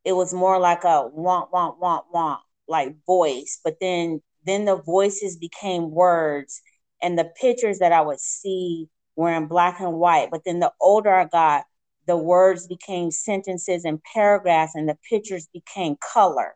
it 0.06 0.14
was 0.14 0.34
more 0.34 0.60
like 0.60 0.84
a 0.84 1.08
want, 1.08 1.52
want, 1.52 1.80
want, 1.80 2.06
want, 2.12 2.42
like 2.68 2.96
voice. 3.06 3.60
But 3.64 3.78
then 3.80 4.22
then 4.46 4.66
the 4.66 4.78
voices 4.78 5.38
became 5.38 5.92
words 5.92 6.62
and 7.02 7.18
the 7.18 7.30
pictures 7.40 7.80
that 7.80 7.92
I 7.92 8.02
would 8.02 8.20
see 8.20 8.88
were 9.16 9.34
in 9.34 9.48
black 9.48 9.80
and 9.80 9.94
white. 9.94 10.30
But 10.32 10.44
then 10.46 10.60
the 10.60 10.72
older 10.80 11.14
I 11.14 11.26
got, 11.26 11.66
the 12.08 12.18
words 12.18 12.68
became 12.68 13.12
sentences 13.12 13.84
and 13.84 14.02
paragraphs 14.14 14.76
and 14.76 14.88
the 14.88 14.98
pictures 15.10 15.48
became 15.54 15.98
color. 16.02 16.56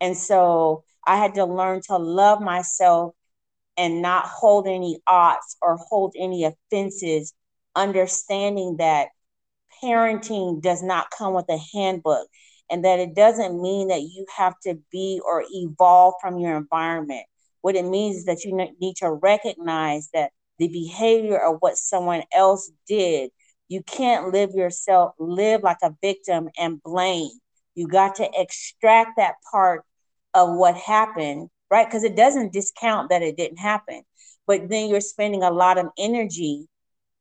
And 0.00 0.16
so 0.16 0.84
I 1.06 1.16
had 1.16 1.34
to 1.34 1.44
learn 1.44 1.80
to 1.88 1.96
love 1.96 2.40
myself 2.40 3.14
and 3.76 4.02
not 4.02 4.26
hold 4.26 4.66
any 4.68 5.00
odds 5.06 5.56
or 5.62 5.76
hold 5.76 6.14
any 6.18 6.44
offenses, 6.44 7.32
understanding 7.74 8.76
that 8.78 9.08
parenting 9.82 10.60
does 10.60 10.82
not 10.82 11.10
come 11.10 11.34
with 11.34 11.46
a 11.48 11.58
handbook 11.72 12.26
and 12.70 12.84
that 12.84 12.98
it 12.98 13.14
doesn't 13.14 13.60
mean 13.60 13.88
that 13.88 14.02
you 14.02 14.26
have 14.36 14.54
to 14.60 14.78
be 14.90 15.20
or 15.24 15.44
evolve 15.50 16.14
from 16.20 16.38
your 16.38 16.56
environment. 16.56 17.24
What 17.60 17.76
it 17.76 17.84
means 17.84 18.16
is 18.16 18.24
that 18.26 18.44
you 18.44 18.56
need 18.80 18.96
to 18.96 19.10
recognize 19.10 20.10
that 20.12 20.32
the 20.58 20.68
behavior 20.68 21.38
of 21.38 21.58
what 21.60 21.76
someone 21.76 22.22
else 22.32 22.70
did, 22.86 23.30
you 23.68 23.82
can't 23.82 24.32
live 24.32 24.50
yourself, 24.54 25.12
live 25.18 25.62
like 25.62 25.78
a 25.82 25.94
victim 26.02 26.48
and 26.58 26.82
blame. 26.82 27.30
You 27.74 27.86
got 27.86 28.16
to 28.16 28.28
extract 28.34 29.16
that 29.16 29.34
part 29.50 29.84
of 30.34 30.54
what 30.56 30.76
happened, 30.76 31.48
right? 31.70 31.86
Because 31.86 32.04
it 32.04 32.16
doesn't 32.16 32.52
discount 32.52 33.10
that 33.10 33.22
it 33.22 33.36
didn't 33.36 33.58
happen. 33.58 34.02
But 34.46 34.68
then 34.68 34.88
you're 34.88 35.00
spending 35.00 35.42
a 35.42 35.50
lot 35.50 35.78
of 35.78 35.86
energy 35.98 36.66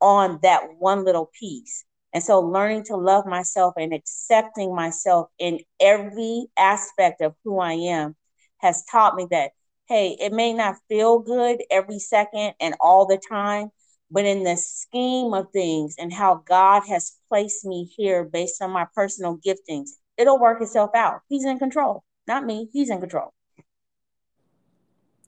on 0.01 0.39
that 0.43 0.61
one 0.79 1.03
little 1.03 1.31
piece. 1.39 1.85
And 2.13 2.23
so 2.23 2.39
learning 2.39 2.83
to 2.85 2.95
love 2.95 3.25
myself 3.25 3.73
and 3.77 3.93
accepting 3.93 4.73
myself 4.73 5.29
in 5.39 5.59
every 5.79 6.47
aspect 6.57 7.21
of 7.21 7.35
who 7.43 7.59
I 7.59 7.73
am 7.73 8.15
has 8.57 8.83
taught 8.85 9.15
me 9.15 9.27
that, 9.31 9.51
hey, 9.87 10.17
it 10.19 10.33
may 10.33 10.53
not 10.53 10.77
feel 10.89 11.19
good 11.19 11.61
every 11.69 11.99
second 11.99 12.53
and 12.59 12.75
all 12.79 13.05
the 13.05 13.21
time, 13.29 13.69
but 14.09 14.25
in 14.25 14.43
the 14.43 14.55
scheme 14.55 15.33
of 15.33 15.51
things 15.51 15.95
and 15.99 16.13
how 16.13 16.41
God 16.45 16.83
has 16.87 17.17
placed 17.29 17.65
me 17.65 17.89
here 17.95 18.23
based 18.23 18.61
on 18.61 18.71
my 18.71 18.87
personal 18.95 19.37
giftings, 19.37 19.89
it'll 20.17 20.39
work 20.39 20.61
itself 20.61 20.91
out. 20.95 21.21
He's 21.27 21.45
in 21.45 21.59
control, 21.59 22.03
not 22.27 22.45
me. 22.45 22.69
He's 22.71 22.89
in 22.89 22.99
control. 22.99 23.33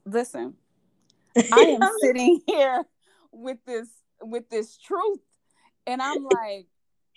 Listen, 0.06 0.56
I 1.52 1.66
am 1.66 1.82
sitting 2.02 2.42
here 2.48 2.84
with 3.32 3.58
this 3.66 3.90
with 4.22 4.50
this 4.50 4.78
truth 4.78 5.20
and 5.90 6.02
I'm 6.02 6.24
like, 6.24 6.68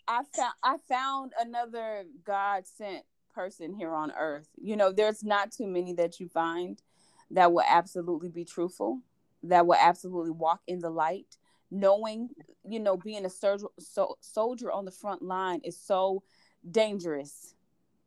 I 0.08 0.22
found 0.34 0.54
I 0.62 0.76
found 0.88 1.32
another 1.38 2.04
God 2.24 2.66
sent 2.66 3.04
person 3.34 3.74
here 3.74 3.92
on 3.92 4.12
earth. 4.18 4.48
You 4.60 4.76
know, 4.76 4.92
there's 4.92 5.22
not 5.22 5.52
too 5.52 5.66
many 5.66 5.92
that 5.94 6.20
you 6.20 6.28
find 6.28 6.80
that 7.30 7.52
will 7.52 7.64
absolutely 7.66 8.28
be 8.28 8.44
truthful, 8.44 9.00
that 9.42 9.66
will 9.66 9.76
absolutely 9.78 10.30
walk 10.30 10.60
in 10.66 10.80
the 10.80 10.90
light, 10.90 11.36
knowing, 11.70 12.30
you 12.66 12.80
know, 12.80 12.96
being 12.96 13.24
a 13.24 13.30
soldier, 13.30 13.66
so, 13.78 14.16
soldier 14.20 14.72
on 14.72 14.84
the 14.84 14.90
front 14.90 15.22
line 15.22 15.60
is 15.64 15.78
so 15.78 16.22
dangerous. 16.70 17.54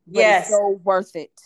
yes, 0.07 0.49
so 0.49 0.79
worth 0.83 1.15
it. 1.15 1.39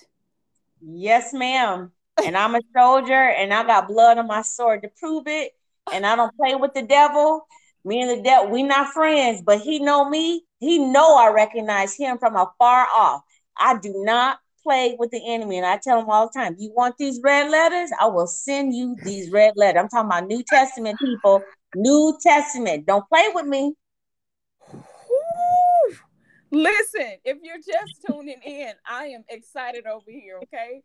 Yes, 0.81 1.33
ma'am. 1.33 1.91
And 2.23 2.37
I'm 2.37 2.55
a 2.55 2.61
soldier, 2.75 3.13
and 3.13 3.53
I 3.53 3.63
got 3.65 3.87
blood 3.87 4.17
on 4.17 4.27
my 4.27 4.41
sword 4.41 4.81
to 4.81 4.89
prove 4.89 5.27
it. 5.27 5.53
And 5.93 6.05
I 6.05 6.15
don't 6.15 6.35
play 6.35 6.55
with 6.55 6.73
the 6.73 6.83
devil. 6.83 7.47
Me 7.85 8.01
and 8.01 8.11
the 8.11 8.21
devil, 8.21 8.51
we 8.51 8.63
not 8.63 8.93
friends, 8.93 9.41
but 9.41 9.61
he 9.61 9.79
know 9.79 10.09
me. 10.09 10.45
He 10.59 10.79
know 10.79 11.15
I 11.15 11.29
recognize 11.29 11.95
him 11.95 12.17
from 12.17 12.35
afar 12.35 12.87
off. 12.93 13.21
I 13.57 13.77
do 13.77 13.93
not 14.05 14.39
play 14.61 14.95
with 14.99 15.11
the 15.11 15.21
enemy, 15.25 15.57
and 15.57 15.65
I 15.65 15.79
tell 15.81 15.99
him 15.99 16.09
all 16.09 16.27
the 16.27 16.37
time, 16.37 16.55
"You 16.59 16.71
want 16.75 16.97
these 16.97 17.21
red 17.23 17.49
letters? 17.49 17.91
I 17.99 18.07
will 18.07 18.27
send 18.27 18.75
you 18.75 18.95
these 19.03 19.31
red 19.31 19.53
letters." 19.55 19.81
I'm 19.81 19.89
talking 19.89 20.09
about 20.09 20.27
New 20.27 20.43
Testament 20.43 20.99
people. 20.99 21.41
New 21.75 22.17
Testament. 22.21 22.85
Don't 22.85 23.07
play 23.07 23.29
with 23.33 23.45
me. 23.45 23.73
Listen, 26.51 27.13
if 27.23 27.37
you're 27.43 27.57
just 27.57 28.01
tuning 28.05 28.41
in, 28.43 28.73
I 28.85 29.05
am 29.07 29.23
excited 29.29 29.85
over 29.85 30.09
here, 30.09 30.39
okay? 30.43 30.81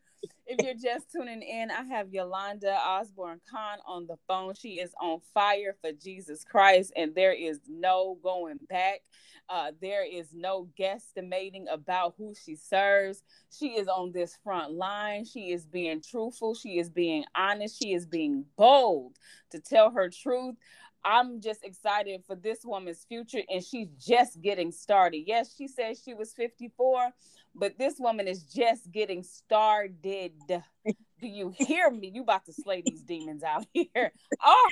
If 0.47 0.65
you're 0.65 0.75
just 0.75 1.11
tuning 1.11 1.43
in, 1.43 1.71
I 1.71 1.85
have 1.85 2.13
Yolanda 2.13 2.75
Osborne 2.75 3.41
Khan 3.51 3.79
on 3.87 4.07
the 4.07 4.17
phone. 4.29 4.55
She 4.55 4.81
is 4.81 4.93
on 5.01 5.21
fire 5.33 5.75
for 5.81 5.93
Jesus 5.93 6.45
Christ, 6.45 6.93
and 6.97 7.15
there 7.15 7.33
is 7.33 7.61
no 7.69 8.19
going 8.23 8.59
back. 8.69 9.01
Uh, 9.49 9.73
there 9.81 10.05
is 10.05 10.29
no 10.35 10.69
guesstimating 10.79 11.65
about 11.71 12.15
who 12.17 12.35
she 12.35 12.57
serves. 12.57 13.23
She 13.51 13.71
is 13.71 13.89
on 13.89 14.13
this 14.13 14.39
front 14.43 14.73
line. 14.73 15.25
She 15.25 15.53
is 15.53 15.67
being 15.67 16.01
truthful. 16.03 16.55
She 16.55 16.79
is 16.79 16.91
being 16.91 17.25
honest. 17.35 17.83
She 17.83 17.93
is 17.93 18.07
being 18.07 18.45
bold 18.57 19.17
to 19.51 19.59
tell 19.59 19.91
her 19.91 20.09
truth. 20.09 20.57
I'm 21.05 21.41
just 21.41 21.65
excited 21.65 22.23
for 22.27 22.35
this 22.35 22.65
woman's 22.65 23.05
future, 23.05 23.43
and 23.51 23.63
she's 23.63 23.89
just 23.99 24.41
getting 24.41 24.73
started. 24.73 25.25
Yes, 25.27 25.55
she 25.55 25.69
says 25.69 26.01
she 26.03 26.15
was 26.15 26.33
54, 26.33 27.11
but 27.55 27.79
this 27.79 27.95
woman 27.99 28.27
is 28.29 28.43
just 28.43 28.91
getting 28.91 29.23
started. 29.23 30.33
Do 30.49 31.29
you 31.29 31.55
hear 31.57 31.91
me? 31.91 32.11
You 32.13 32.23
about 32.23 32.45
to 32.47 32.53
slay 32.53 32.83
these 32.85 33.03
demons 33.03 33.43
out 33.43 33.67
here. 33.73 34.13
Oh, 34.45 34.71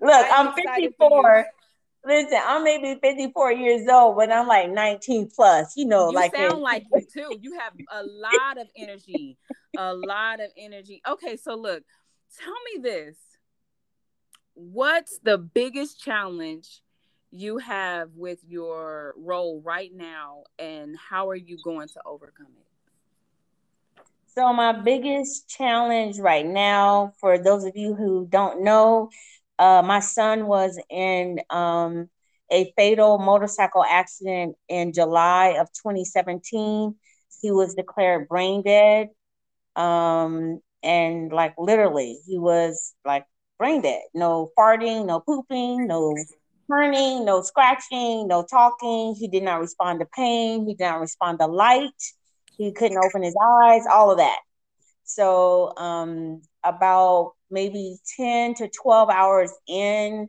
look, 0.00 0.26
I'm 0.30 0.52
54. 0.54 1.46
Listen, 2.04 2.40
I'm 2.44 2.64
maybe 2.64 2.98
54 3.00 3.52
years 3.52 3.88
old, 3.88 4.16
but 4.16 4.32
I'm 4.32 4.48
like 4.48 4.68
19 4.70 5.30
plus. 5.34 5.76
You 5.76 5.86
know, 5.86 6.10
you 6.10 6.16
like 6.16 6.34
sound 6.34 6.60
like 6.60 6.84
you 6.92 7.02
too. 7.12 7.38
You 7.40 7.58
have 7.58 7.72
a 7.92 8.02
lot 8.02 8.60
of 8.60 8.68
energy, 8.76 9.38
a 9.76 9.94
lot 9.94 10.40
of 10.40 10.50
energy. 10.56 11.00
Okay, 11.08 11.36
so 11.36 11.54
look, 11.54 11.84
tell 12.42 12.54
me 12.74 12.82
this 12.82 13.16
what's 14.54 15.18
the 15.22 15.38
biggest 15.38 16.00
challenge 16.00 16.82
you 17.32 17.58
have 17.58 18.10
with 18.14 18.38
your 18.46 19.14
role 19.16 19.60
right 19.64 19.92
now 19.94 20.44
and 20.58 20.96
how 20.96 21.28
are 21.30 21.36
you 21.36 21.58
going 21.64 21.88
to 21.88 22.00
overcome 22.06 22.46
it 22.60 22.66
so 24.34 24.52
my 24.52 24.72
biggest 24.72 25.48
challenge 25.48 26.18
right 26.18 26.46
now 26.46 27.12
for 27.18 27.38
those 27.38 27.64
of 27.64 27.76
you 27.76 27.94
who 27.94 28.26
don't 28.30 28.62
know 28.62 29.10
uh, 29.58 29.82
my 29.82 30.00
son 30.00 30.46
was 30.46 30.78
in 30.90 31.38
um, 31.50 32.08
a 32.50 32.72
fatal 32.76 33.18
motorcycle 33.18 33.84
accident 33.84 34.54
in 34.68 34.92
july 34.92 35.56
of 35.58 35.68
2017 35.72 36.94
he 37.40 37.50
was 37.50 37.74
declared 37.74 38.28
brain 38.28 38.62
dead 38.62 39.08
um, 39.76 40.60
and 40.82 41.32
like 41.32 41.54
literally 41.58 42.18
he 42.26 42.38
was 42.38 42.94
like 43.04 43.24
brain 43.58 43.82
dead. 43.82 44.02
No 44.14 44.50
farting, 44.58 45.06
no 45.06 45.20
pooping, 45.20 45.86
no 45.86 46.14
turning, 46.70 47.24
no 47.24 47.42
scratching, 47.42 48.28
no 48.28 48.44
talking. 48.44 49.14
He 49.18 49.28
did 49.28 49.42
not 49.42 49.60
respond 49.60 50.00
to 50.00 50.06
pain. 50.06 50.66
He 50.66 50.74
did 50.74 50.84
not 50.84 51.00
respond 51.00 51.38
to 51.40 51.46
light. 51.46 51.90
He 52.56 52.72
couldn't 52.72 53.02
open 53.04 53.22
his 53.22 53.36
eyes, 53.62 53.82
all 53.92 54.10
of 54.10 54.18
that. 54.18 54.38
So, 55.04 55.76
um, 55.76 56.42
about 56.64 57.32
maybe 57.50 57.98
10 58.16 58.54
to 58.54 58.68
12 58.68 59.10
hours 59.10 59.52
in, 59.68 60.28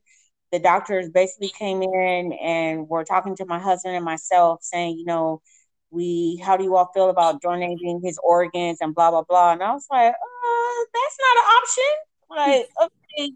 the 0.51 0.59
doctors 0.59 1.09
basically 1.09 1.49
came 1.49 1.81
in 1.81 2.33
and 2.33 2.87
were 2.87 3.03
talking 3.03 3.35
to 3.37 3.45
my 3.45 3.59
husband 3.59 3.95
and 3.95 4.05
myself 4.05 4.59
saying, 4.61 4.97
you 4.97 5.05
know, 5.05 5.41
we 5.89 6.41
how 6.43 6.57
do 6.57 6.63
you 6.63 6.75
all 6.75 6.89
feel 6.93 7.09
about 7.09 7.41
donating 7.41 8.01
his 8.03 8.19
organs 8.23 8.79
and 8.81 8.95
blah 8.95 9.11
blah 9.11 9.23
blah. 9.23 9.53
And 9.53 9.63
I 9.63 9.73
was 9.73 9.85
like, 9.89 10.13
uh, 10.13 10.83
that's 10.93 11.17
not 11.19 11.37
an 11.37 11.51
option. 11.57 11.83
Like, 12.29 12.67
okay, 12.81 13.31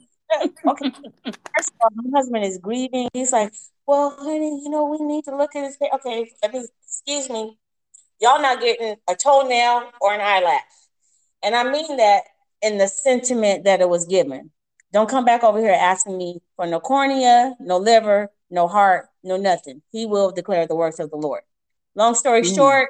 okay. 0.65 0.91
First 1.25 1.72
of 1.72 1.75
all, 1.81 1.89
my 1.93 2.17
husband 2.17 2.43
is 2.43 2.57
grieving. 2.57 3.10
He's 3.13 3.31
like, 3.31 3.53
well, 3.86 4.15
honey, 4.19 4.62
you 4.63 4.69
know, 4.69 4.86
we 4.86 5.05
need 5.05 5.25
to 5.25 5.36
look 5.36 5.55
at 5.55 5.63
his 5.63 5.77
face. 5.77 5.89
Okay, 5.93 6.27
excuse 6.43 7.29
me. 7.29 7.57
Y'all 8.19 8.41
not 8.41 8.60
getting 8.60 8.96
a 9.10 9.15
toenail 9.15 9.91
or 10.01 10.13
an 10.13 10.22
eyelash. 10.22 10.62
And 11.43 11.55
I 11.55 11.69
mean 11.69 11.98
that 11.98 12.24
in 12.62 12.77
the 12.77 12.88
sentiment 12.88 13.65
that 13.65 13.81
it 13.81 13.89
was 13.89 14.05
given. 14.05 14.51
Don't 14.91 15.10
come 15.10 15.25
back 15.25 15.43
over 15.43 15.60
here 15.60 15.75
asking 15.77 16.17
me 16.17 16.41
for 16.55 16.65
no 16.65 16.79
cornea, 16.79 17.55
no 17.60 17.77
liver, 17.77 18.31
no 18.50 18.67
heart, 18.67 19.07
no 19.24 19.38
nothing. 19.38 19.81
He 19.91 20.05
will 20.05 20.31
declare 20.31 20.65
the 20.65 20.75
works 20.75 21.00
of 21.00 21.12
the 21.12 21.17
Lord. 21.17 21.41
Long 21.96 22.15
story 22.15 22.41
mm. 22.41 22.55
short, 22.55 22.89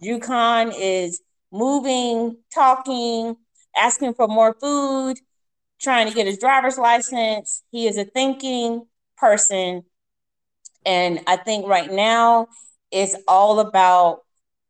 Yukon 0.00 0.72
is 0.72 1.20
moving, 1.52 2.36
talking, 2.52 3.36
asking 3.76 4.14
for 4.14 4.28
more 4.28 4.54
food, 4.60 5.18
trying 5.80 6.08
to 6.08 6.14
get 6.14 6.26
his 6.26 6.38
driver's 6.38 6.78
license. 6.78 7.62
He 7.70 7.86
is 7.86 7.98
a 7.98 8.04
thinking 8.04 8.86
person. 9.16 9.84
And 10.84 11.20
I 11.26 11.36
think 11.36 11.66
right 11.66 11.90
now 11.90 12.48
it's 12.90 13.16
all 13.26 13.60
about 13.60 14.20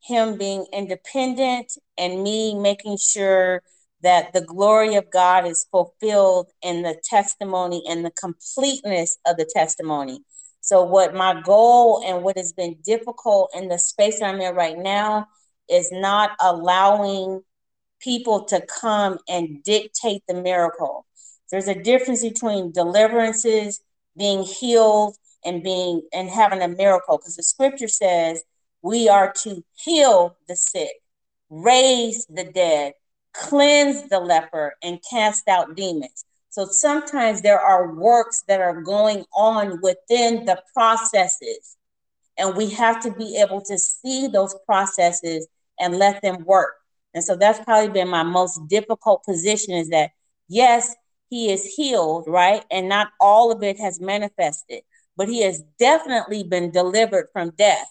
him 0.02 0.38
being 0.38 0.66
independent 0.72 1.72
and 1.96 2.22
me 2.22 2.54
making 2.54 2.96
sure 2.98 3.62
that 4.02 4.32
the 4.32 4.40
glory 4.40 4.94
of 4.94 5.10
God 5.10 5.46
is 5.46 5.66
fulfilled 5.70 6.50
in 6.62 6.82
the 6.82 7.00
testimony 7.02 7.82
and 7.88 8.04
the 8.04 8.12
completeness 8.12 9.18
of 9.26 9.36
the 9.36 9.48
testimony. 9.52 10.20
So, 10.60 10.84
what 10.84 11.14
my 11.14 11.40
goal 11.40 12.02
and 12.06 12.22
what 12.22 12.36
has 12.36 12.52
been 12.52 12.76
difficult 12.84 13.50
in 13.54 13.68
the 13.68 13.78
space 13.78 14.22
I'm 14.22 14.40
in 14.40 14.54
right 14.54 14.78
now 14.78 15.26
is 15.68 15.90
not 15.90 16.30
allowing 16.40 17.42
people 18.00 18.44
to 18.44 18.64
come 18.80 19.18
and 19.28 19.62
dictate 19.62 20.22
the 20.28 20.34
miracle. 20.34 21.06
There's 21.50 21.68
a 21.68 21.82
difference 21.82 22.22
between 22.22 22.72
deliverances, 22.72 23.80
being 24.16 24.42
healed, 24.42 25.16
and 25.44 25.62
being 25.62 26.02
and 26.12 26.28
having 26.28 26.62
a 26.62 26.68
miracle 26.68 27.16
because 27.16 27.36
the 27.36 27.42
scripture 27.42 27.88
says 27.88 28.42
we 28.82 29.08
are 29.08 29.32
to 29.32 29.64
heal 29.74 30.36
the 30.48 30.56
sick, 30.56 30.92
raise 31.50 32.26
the 32.26 32.44
dead, 32.44 32.92
cleanse 33.34 34.08
the 34.08 34.20
leper, 34.20 34.74
and 34.82 35.02
cast 35.08 35.48
out 35.48 35.76
demons. 35.76 36.24
So 36.50 36.66
sometimes 36.66 37.42
there 37.42 37.60
are 37.60 37.94
works 37.94 38.42
that 38.48 38.60
are 38.60 38.82
going 38.82 39.24
on 39.34 39.80
within 39.82 40.44
the 40.44 40.60
processes, 40.74 41.76
and 42.36 42.56
we 42.56 42.70
have 42.70 43.00
to 43.02 43.12
be 43.12 43.38
able 43.40 43.60
to 43.62 43.78
see 43.78 44.26
those 44.28 44.54
processes 44.66 45.46
and 45.78 45.96
let 45.96 46.22
them 46.22 46.44
work. 46.44 46.74
And 47.14 47.24
so 47.24 47.36
that's 47.36 47.62
probably 47.64 47.90
been 47.90 48.08
my 48.08 48.22
most 48.22 48.60
difficult 48.68 49.24
position 49.24 49.74
is 49.74 49.88
that, 49.90 50.10
yes, 50.48 50.94
he 51.28 51.50
is 51.50 51.64
healed, 51.64 52.24
right? 52.26 52.64
And 52.70 52.88
not 52.88 53.08
all 53.20 53.52
of 53.52 53.62
it 53.62 53.78
has 53.78 54.00
manifested, 54.00 54.82
but 55.16 55.28
he 55.28 55.42
has 55.42 55.62
definitely 55.78 56.42
been 56.42 56.70
delivered 56.70 57.28
from 57.32 57.50
death, 57.50 57.88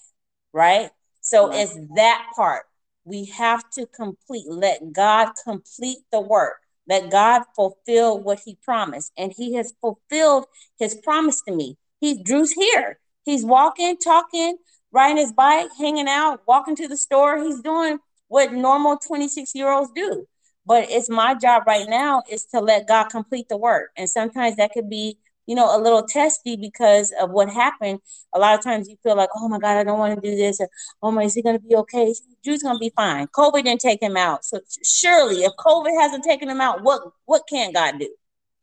right? 0.53 0.91
So 1.21 1.49
right. 1.49 1.59
it's 1.61 1.77
that 1.95 2.27
part. 2.35 2.63
We 3.05 3.25
have 3.25 3.69
to 3.71 3.85
complete, 3.85 4.45
let 4.47 4.91
God 4.91 5.31
complete 5.43 5.99
the 6.11 6.19
work. 6.19 6.57
Let 6.87 7.11
God 7.11 7.43
fulfill 7.55 8.19
what 8.19 8.39
he 8.45 8.57
promised. 8.63 9.11
And 9.17 9.33
he 9.35 9.55
has 9.55 9.73
fulfilled 9.81 10.45
his 10.79 10.95
promise 10.95 11.41
to 11.47 11.53
me. 11.53 11.77
He 11.99 12.21
Drew's 12.23 12.51
here. 12.53 12.99
He's 13.23 13.43
walking, 13.43 13.97
talking, 13.97 14.57
riding 14.91 15.17
his 15.17 15.33
bike, 15.33 15.69
hanging 15.77 16.07
out, 16.07 16.41
walking 16.47 16.75
to 16.77 16.87
the 16.87 16.97
store. 16.97 17.43
He's 17.43 17.61
doing 17.61 17.99
what 18.27 18.53
normal 18.53 18.97
26 18.97 19.53
year 19.55 19.71
olds 19.71 19.91
do. 19.95 20.27
But 20.65 20.87
it's 20.89 21.09
my 21.09 21.33
job 21.33 21.63
right 21.65 21.87
now 21.87 22.23
is 22.29 22.43
to 22.47 22.59
let 22.59 22.87
God 22.87 23.05
complete 23.05 23.47
the 23.47 23.57
work. 23.57 23.91
And 23.95 24.09
sometimes 24.09 24.57
that 24.57 24.73
could 24.73 24.89
be, 24.89 25.17
you 25.45 25.55
know, 25.55 25.73
a 25.73 25.79
little 25.79 26.03
testy 26.03 26.57
because 26.57 27.13
of 27.21 27.29
what 27.31 27.49
happened. 27.49 28.01
A 28.35 28.39
lot 28.39 28.55
of 28.55 28.61
times 28.61 28.89
you 28.89 28.97
feel 29.01 29.15
like, 29.15 29.29
oh 29.33 29.47
my 29.47 29.59
God, 29.59 29.77
I 29.77 29.85
don't 29.85 29.97
want 29.97 30.21
to 30.21 30.29
do 30.29 30.35
this. 30.35 30.59
Or, 30.59 30.67
oh 31.01 31.11
my, 31.11 31.23
is 31.23 31.35
he 31.35 31.41
going 31.41 31.57
to 31.57 31.65
be 31.65 31.75
okay? 31.75 32.13
Drew's 32.43 32.63
going 32.63 32.75
to 32.75 32.79
be 32.79 32.91
fine. 32.93 33.27
COVID 33.27 33.63
didn't 33.63 33.79
take 33.79 34.01
him 34.01 34.17
out. 34.17 34.43
So 34.43 34.59
surely 34.83 35.45
if 35.45 35.53
COVID 35.57 35.97
hasn't 36.01 36.25
taken 36.25 36.49
him 36.49 36.59
out, 36.59 36.83
what, 36.83 37.01
what 37.25 37.43
can 37.49 37.71
God 37.71 37.99
do? 37.99 38.13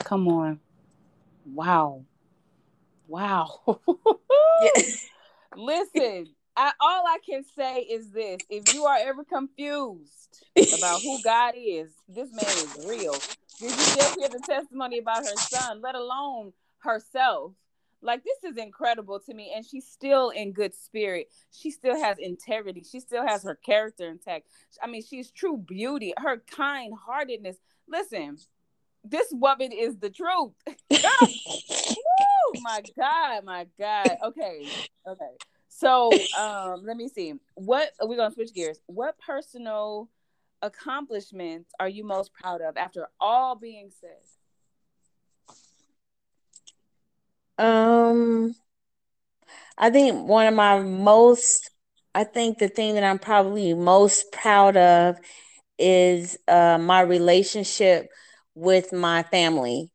Come 0.00 0.28
on. 0.28 0.60
Wow. 1.46 2.04
Wow. 3.08 3.60
Listen, 5.56 6.33
I, 6.56 6.72
all 6.80 7.04
I 7.06 7.18
can 7.28 7.44
say 7.56 7.80
is 7.80 8.10
this: 8.10 8.40
if 8.48 8.72
you 8.74 8.84
are 8.84 8.98
ever 8.98 9.24
confused 9.24 10.44
about 10.72 11.02
who 11.02 11.20
God 11.24 11.54
is, 11.56 11.92
this 12.08 12.30
man 12.32 12.46
is 12.46 12.86
real. 12.86 13.14
Did 13.60 13.70
you 13.70 13.76
just 13.76 14.18
hear 14.18 14.28
the 14.28 14.42
testimony 14.46 14.98
about 14.98 15.24
her 15.24 15.36
son, 15.36 15.80
let 15.82 15.94
alone 15.94 16.52
herself? 16.78 17.52
Like 18.02 18.22
this 18.22 18.52
is 18.52 18.58
incredible 18.58 19.18
to 19.20 19.34
me, 19.34 19.52
and 19.54 19.64
she's 19.64 19.86
still 19.86 20.30
in 20.30 20.52
good 20.52 20.74
spirit. 20.74 21.28
She 21.50 21.70
still 21.70 21.98
has 21.98 22.18
integrity. 22.18 22.84
She 22.84 23.00
still 23.00 23.26
has 23.26 23.44
her 23.44 23.54
character 23.54 24.08
intact. 24.08 24.46
I 24.82 24.86
mean, 24.86 25.02
she's 25.02 25.30
true 25.30 25.56
beauty. 25.56 26.12
Her 26.18 26.42
kind 26.50 26.92
heartedness. 27.06 27.56
Listen, 27.88 28.36
this 29.02 29.28
woman 29.32 29.72
is 29.72 29.96
the 29.96 30.10
truth. 30.10 30.52
Woo, 30.90 32.60
my 32.62 32.82
God, 32.96 33.44
my 33.44 33.66
God. 33.78 34.16
Okay, 34.24 34.66
okay. 35.08 35.30
So 35.76 36.12
um, 36.38 36.84
let 36.84 36.96
me 36.96 37.08
see. 37.08 37.34
What 37.54 37.90
we're 38.00 38.16
gonna 38.16 38.34
switch 38.34 38.54
gears. 38.54 38.78
What 38.86 39.18
personal 39.18 40.08
accomplishments 40.62 41.70
are 41.78 41.88
you 41.88 42.04
most 42.04 42.32
proud 42.32 42.60
of 42.60 42.76
after 42.76 43.08
all 43.20 43.56
being 43.56 43.90
said? 44.00 44.16
Um, 47.56 48.54
I 49.78 49.90
think 49.90 50.26
one 50.26 50.46
of 50.46 50.54
my 50.54 50.80
most, 50.80 51.70
I 52.14 52.24
think 52.24 52.58
the 52.58 52.68
thing 52.68 52.94
that 52.94 53.04
I'm 53.04 53.18
probably 53.18 53.74
most 53.74 54.32
proud 54.32 54.76
of 54.76 55.16
is 55.78 56.36
uh, 56.48 56.78
my 56.78 57.00
relationship 57.02 58.08
with 58.54 58.92
my 58.92 59.22
family. 59.24 59.90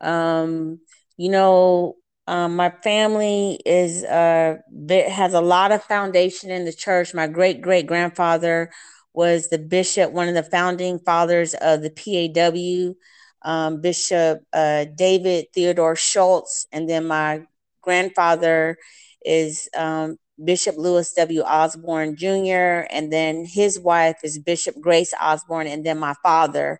Um, 0.00 0.80
you 1.16 1.30
know, 1.30 1.96
um, 2.26 2.56
my 2.56 2.70
family 2.82 3.60
is 3.64 4.04
uh 4.04 4.56
has 4.90 5.34
a 5.34 5.40
lot 5.40 5.72
of 5.72 5.82
foundation 5.84 6.50
in 6.50 6.64
the 6.64 6.72
church. 6.72 7.14
My 7.14 7.26
great 7.26 7.62
great 7.62 7.86
grandfather 7.86 8.70
was 9.14 9.48
the 9.48 9.58
bishop, 9.58 10.12
one 10.12 10.28
of 10.28 10.34
the 10.34 10.42
founding 10.42 10.98
fathers 10.98 11.54
of 11.54 11.82
the 11.82 11.90
PAW, 11.90 13.50
um, 13.50 13.80
Bishop 13.80 14.40
uh, 14.52 14.84
David 14.94 15.46
Theodore 15.54 15.96
Schultz, 15.96 16.66
and 16.72 16.88
then 16.88 17.06
my 17.06 17.42
grandfather 17.80 18.76
is 19.24 19.68
um, 19.76 20.16
Bishop 20.42 20.76
Lewis 20.76 21.12
W. 21.14 21.42
Osborne 21.42 22.16
Jr., 22.16 22.86
and 22.90 23.12
then 23.12 23.46
his 23.46 23.78
wife 23.80 24.18
is 24.22 24.38
Bishop 24.38 24.74
Grace 24.80 25.14
Osborne, 25.20 25.66
and 25.66 25.84
then 25.86 25.98
my 25.98 26.14
father, 26.22 26.78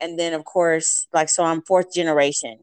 and 0.00 0.18
then 0.18 0.32
of 0.34 0.44
course, 0.44 1.06
like 1.12 1.28
so, 1.28 1.44
I'm 1.44 1.62
fourth 1.62 1.92
generation. 1.92 2.58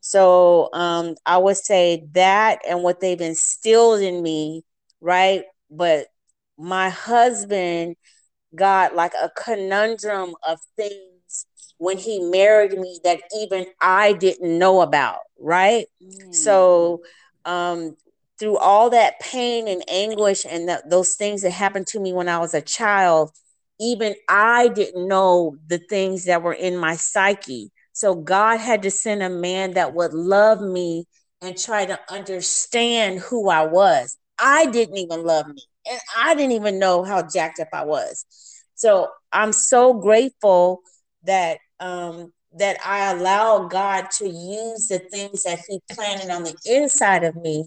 So 0.00 0.70
um, 0.72 1.16
I 1.26 1.38
would 1.38 1.56
say 1.56 2.04
that 2.12 2.60
and 2.68 2.82
what 2.82 3.00
they've 3.00 3.20
instilled 3.20 4.00
in 4.00 4.22
me, 4.22 4.64
right? 5.00 5.44
But 5.70 6.06
my 6.56 6.90
husband 6.90 7.96
got 8.54 8.94
like 8.94 9.12
a 9.14 9.30
conundrum 9.30 10.34
of 10.46 10.58
things 10.76 11.46
when 11.78 11.96
he 11.96 12.20
married 12.20 12.72
me 12.72 13.00
that 13.04 13.20
even 13.40 13.66
I 13.80 14.12
didn't 14.12 14.58
know 14.58 14.80
about, 14.80 15.20
right? 15.38 15.86
Mm. 16.02 16.34
So 16.34 17.00
um, 17.44 17.96
through 18.38 18.58
all 18.58 18.90
that 18.90 19.20
pain 19.20 19.68
and 19.68 19.82
anguish 19.88 20.44
and 20.48 20.68
that, 20.68 20.90
those 20.90 21.14
things 21.14 21.42
that 21.42 21.50
happened 21.50 21.86
to 21.88 22.00
me 22.00 22.12
when 22.12 22.28
I 22.28 22.38
was 22.38 22.54
a 22.54 22.60
child, 22.60 23.30
even 23.80 24.14
I 24.28 24.68
didn't 24.68 25.06
know 25.06 25.56
the 25.66 25.78
things 25.78 26.24
that 26.24 26.42
were 26.42 26.52
in 26.52 26.76
my 26.76 26.96
psyche. 26.96 27.70
So 27.98 28.14
God 28.14 28.58
had 28.58 28.82
to 28.82 28.92
send 28.92 29.24
a 29.24 29.28
man 29.28 29.72
that 29.72 29.92
would 29.92 30.14
love 30.14 30.60
me 30.60 31.06
and 31.42 31.58
try 31.58 31.84
to 31.84 31.98
understand 32.08 33.18
who 33.18 33.50
I 33.50 33.66
was. 33.66 34.16
I 34.38 34.66
didn't 34.66 34.98
even 34.98 35.24
love 35.24 35.48
me, 35.48 35.60
and 35.90 35.98
I 36.16 36.36
didn't 36.36 36.52
even 36.52 36.78
know 36.78 37.02
how 37.02 37.26
jacked 37.26 37.58
up 37.58 37.66
I 37.72 37.84
was. 37.84 38.24
So 38.76 39.08
I'm 39.32 39.52
so 39.52 39.94
grateful 39.94 40.82
that 41.24 41.58
um, 41.80 42.32
that 42.56 42.76
I 42.86 43.10
allow 43.10 43.66
God 43.66 44.12
to 44.18 44.28
use 44.28 44.86
the 44.86 45.00
things 45.10 45.42
that 45.42 45.58
He 45.68 45.80
planted 45.90 46.30
on 46.30 46.44
the 46.44 46.54
inside 46.66 47.24
of 47.24 47.34
me, 47.34 47.66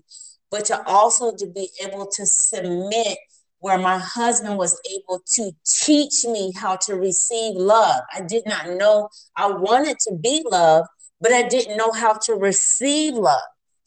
but 0.50 0.64
to 0.68 0.82
also 0.88 1.36
to 1.36 1.46
be 1.46 1.68
able 1.84 2.08
to 2.08 2.26
submit 2.26 3.18
where 3.62 3.78
my 3.78 3.98
husband 4.00 4.58
was 4.58 4.80
able 4.92 5.22
to 5.36 5.52
teach 5.66 6.26
me 6.26 6.52
how 6.56 6.76
to 6.76 6.96
receive 6.96 7.56
love. 7.56 8.02
I 8.14 8.22
did 8.22 8.44
not 8.46 8.72
know 8.72 9.08
I 9.38 9.52
wanted 9.52 10.00
to 10.00 10.16
be 10.16 10.44
loved, 10.50 10.88
but 11.22 11.32
I 11.32 11.48
didn't 11.48 11.78
know 11.78 11.92
how 11.92 12.14
to 12.14 12.34
receive 12.34 13.14
love. 13.14 13.40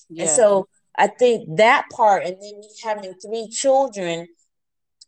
Yeah. 0.08 0.22
And 0.22 0.30
so 0.30 0.68
I 0.96 1.08
think 1.08 1.56
that 1.56 1.87
part, 1.92 2.22
and 2.22 2.37
then 2.40 2.60
me 2.60 2.68
having 2.84 3.14
three 3.14 3.48
children, 3.48 4.28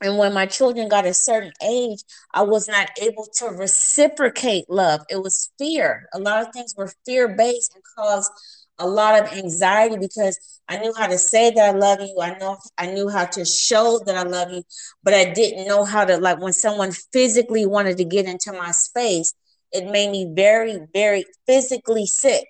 and 0.00 0.18
when 0.18 0.34
my 0.34 0.46
children 0.46 0.88
got 0.88 1.06
a 1.06 1.14
certain 1.14 1.52
age, 1.62 2.02
I 2.34 2.42
was 2.42 2.66
not 2.68 2.90
able 3.00 3.28
to 3.36 3.46
reciprocate 3.46 4.68
love. 4.68 5.02
It 5.08 5.22
was 5.22 5.52
fear. 5.58 6.08
A 6.12 6.18
lot 6.18 6.44
of 6.44 6.52
things 6.52 6.74
were 6.76 6.92
fear 7.06 7.28
based 7.36 7.72
and 7.74 7.84
caused 7.96 8.30
a 8.78 8.86
lot 8.86 9.22
of 9.22 9.32
anxiety 9.32 9.96
because 9.98 10.38
I 10.68 10.78
knew 10.78 10.92
how 10.96 11.06
to 11.06 11.18
say 11.18 11.50
that 11.50 11.74
I 11.74 11.78
love 11.78 12.00
you. 12.00 12.16
I 12.20 12.36
know 12.38 12.58
I 12.76 12.86
knew 12.86 13.08
how 13.08 13.24
to 13.24 13.44
show 13.44 14.00
that 14.06 14.16
I 14.16 14.22
love 14.22 14.50
you, 14.52 14.62
but 15.02 15.14
I 15.14 15.32
didn't 15.32 15.66
know 15.66 15.84
how 15.84 16.04
to 16.04 16.18
like 16.18 16.40
when 16.40 16.52
someone 16.52 16.92
physically 17.12 17.66
wanted 17.66 17.96
to 17.98 18.04
get 18.04 18.26
into 18.26 18.52
my 18.52 18.72
space, 18.72 19.34
it 19.72 19.90
made 19.90 20.10
me 20.10 20.30
very, 20.34 20.78
very 20.92 21.24
physically 21.46 22.06
sick 22.06 22.46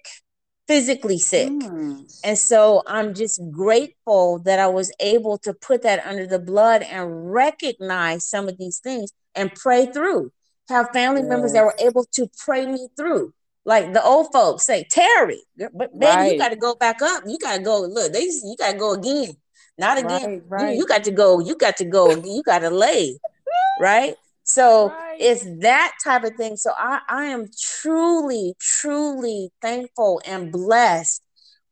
physically 0.66 1.18
sick. 1.18 1.48
Mm. 1.48 2.20
And 2.24 2.38
so 2.38 2.82
I'm 2.86 3.14
just 3.14 3.40
grateful 3.50 4.40
that 4.40 4.58
I 4.58 4.66
was 4.66 4.92
able 5.00 5.38
to 5.38 5.54
put 5.54 5.82
that 5.82 6.04
under 6.04 6.26
the 6.26 6.38
blood 6.38 6.82
and 6.82 7.32
recognize 7.32 8.26
some 8.26 8.48
of 8.48 8.58
these 8.58 8.78
things 8.78 9.12
and 9.34 9.54
pray 9.54 9.86
through. 9.86 10.32
Have 10.68 10.90
family 10.92 11.20
yes. 11.20 11.28
members 11.28 11.52
that 11.52 11.64
were 11.64 11.76
able 11.78 12.04
to 12.14 12.28
pray 12.44 12.66
me 12.66 12.88
through. 12.96 13.32
Like 13.66 13.92
the 13.92 14.02
old 14.02 14.28
folks 14.32 14.64
say, 14.64 14.86
Terry, 14.88 15.42
but 15.58 15.90
baby, 15.98 16.06
right. 16.06 16.32
you 16.32 16.38
got 16.38 16.50
to 16.50 16.56
go 16.56 16.76
back 16.76 17.02
up. 17.02 17.24
You 17.26 17.36
got 17.38 17.56
to 17.56 17.62
go. 17.62 17.80
Look, 17.82 18.12
they 18.12 18.22
you 18.22 18.54
got 18.56 18.72
to 18.72 18.78
go 18.78 18.92
again, 18.92 19.36
not 19.76 19.98
again. 19.98 20.42
Right, 20.46 20.62
right. 20.62 20.72
You, 20.74 20.78
you 20.82 20.86
got 20.86 21.02
to 21.04 21.10
go. 21.10 21.40
You 21.40 21.56
got 21.56 21.76
to 21.78 21.84
go. 21.84 22.14
you 22.14 22.42
got 22.44 22.60
to 22.60 22.70
lay, 22.70 23.18
right? 23.80 24.14
So 24.44 24.94
it's 25.18 25.44
that 25.62 25.94
type 26.04 26.22
of 26.22 26.36
thing. 26.36 26.56
So 26.56 26.70
I, 26.76 27.00
I 27.08 27.24
am 27.26 27.46
truly, 27.60 28.54
truly 28.60 29.50
thankful 29.60 30.22
and 30.24 30.52
blessed 30.52 31.20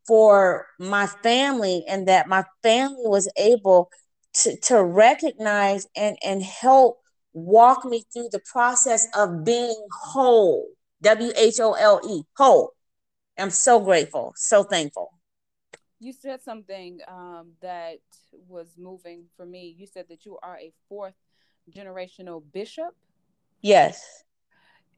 for 0.04 0.66
my 0.80 1.06
family 1.06 1.84
and 1.88 2.08
that 2.08 2.28
my 2.28 2.44
family 2.64 3.06
was 3.06 3.30
able 3.36 3.90
to, 4.42 4.56
to 4.62 4.82
recognize 4.82 5.86
and, 5.96 6.16
and 6.24 6.42
help 6.42 6.98
walk 7.32 7.84
me 7.84 8.02
through 8.12 8.28
the 8.32 8.40
process 8.50 9.06
of 9.16 9.44
being 9.44 9.86
whole. 10.02 10.66
W 11.02 11.32
H 11.36 11.60
O 11.60 11.72
L 11.74 12.00
E, 12.08 12.22
whole. 12.36 12.72
I'm 13.38 13.50
so 13.50 13.80
grateful, 13.80 14.32
so 14.36 14.62
thankful. 14.62 15.12
You 16.00 16.12
said 16.12 16.42
something 16.42 17.00
um, 17.08 17.52
that 17.60 17.98
was 18.48 18.74
moving 18.78 19.24
for 19.36 19.46
me. 19.46 19.74
You 19.76 19.86
said 19.86 20.06
that 20.08 20.24
you 20.24 20.38
are 20.42 20.58
a 20.58 20.72
fourth 20.88 21.14
generational 21.74 22.42
bishop. 22.52 22.94
Yes. 23.62 24.24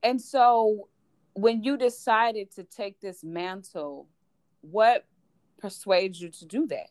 And 0.02 0.20
so 0.20 0.88
when 1.35 1.62
you 1.62 1.76
decided 1.76 2.50
to 2.56 2.64
take 2.64 3.00
this 3.00 3.22
mantle, 3.22 4.09
what 4.62 5.04
persuades 5.59 6.20
you 6.20 6.30
to 6.30 6.46
do 6.46 6.66
that? 6.68 6.90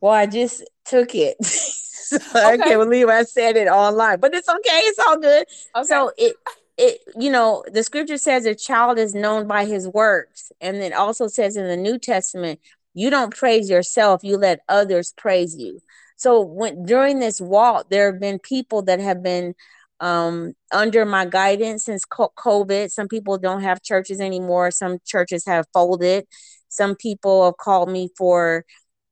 Well, 0.00 0.12
I 0.12 0.26
just 0.26 0.68
took 0.84 1.14
it. 1.14 1.42
so 1.44 2.16
okay. 2.16 2.44
I 2.44 2.56
can't 2.56 2.80
believe 2.80 3.08
I 3.08 3.22
said 3.22 3.56
it 3.56 3.68
online, 3.68 4.20
but 4.20 4.34
it's 4.34 4.48
okay. 4.48 4.58
It's 4.60 4.98
all 4.98 5.18
good. 5.18 5.46
Okay. 5.74 5.86
So 5.86 6.12
it 6.18 6.36
it 6.78 7.00
you 7.18 7.30
know 7.30 7.64
the 7.72 7.82
scripture 7.82 8.18
says 8.18 8.44
a 8.46 8.54
child 8.54 8.98
is 8.98 9.14
known 9.14 9.46
by 9.46 9.64
his 9.64 9.88
works 9.88 10.52
and 10.60 10.76
it 10.76 10.92
also 10.92 11.26
says 11.26 11.56
in 11.56 11.66
the 11.66 11.76
new 11.76 11.98
testament 11.98 12.60
you 12.94 13.10
don't 13.10 13.34
praise 13.34 13.70
yourself 13.70 14.22
you 14.22 14.36
let 14.36 14.60
others 14.68 15.14
praise 15.16 15.56
you 15.56 15.80
so 16.16 16.40
when 16.40 16.84
during 16.84 17.20
this 17.20 17.40
walk, 17.40 17.90
there 17.90 18.10
have 18.10 18.20
been 18.20 18.38
people 18.38 18.82
that 18.82 19.00
have 19.00 19.22
been 19.22 19.54
um, 20.00 20.54
under 20.72 21.04
my 21.04 21.26
guidance 21.26 21.84
since 21.84 22.04
COVID. 22.06 22.90
Some 22.90 23.08
people 23.08 23.38
don't 23.38 23.62
have 23.62 23.82
churches 23.82 24.20
anymore. 24.20 24.70
Some 24.70 24.98
churches 25.06 25.44
have 25.46 25.66
folded. 25.72 26.26
Some 26.68 26.96
people 26.96 27.44
have 27.44 27.56
called 27.58 27.90
me 27.90 28.10
for 28.16 28.64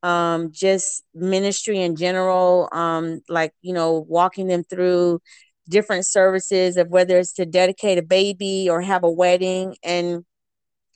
um, 0.03 0.51
just 0.53 1.05
ministry 1.15 1.81
in 1.81 1.97
general, 1.97 2.69
um, 2.73 3.21
like, 3.29 3.53
you 3.63 3.73
know, 3.73 4.05
walking 4.09 4.49
them 4.49 4.65
through 4.65 5.21
different 5.69 6.07
services 6.07 6.77
of 6.77 6.89
whether 6.89 7.19
it's 7.19 7.33
to 7.35 7.47
dedicate 7.47 7.99
a 7.99 8.03
baby 8.03 8.69
or 8.71 8.81
have 8.81 9.05
a 9.05 9.11
wedding. 9.11 9.77
And 9.83 10.25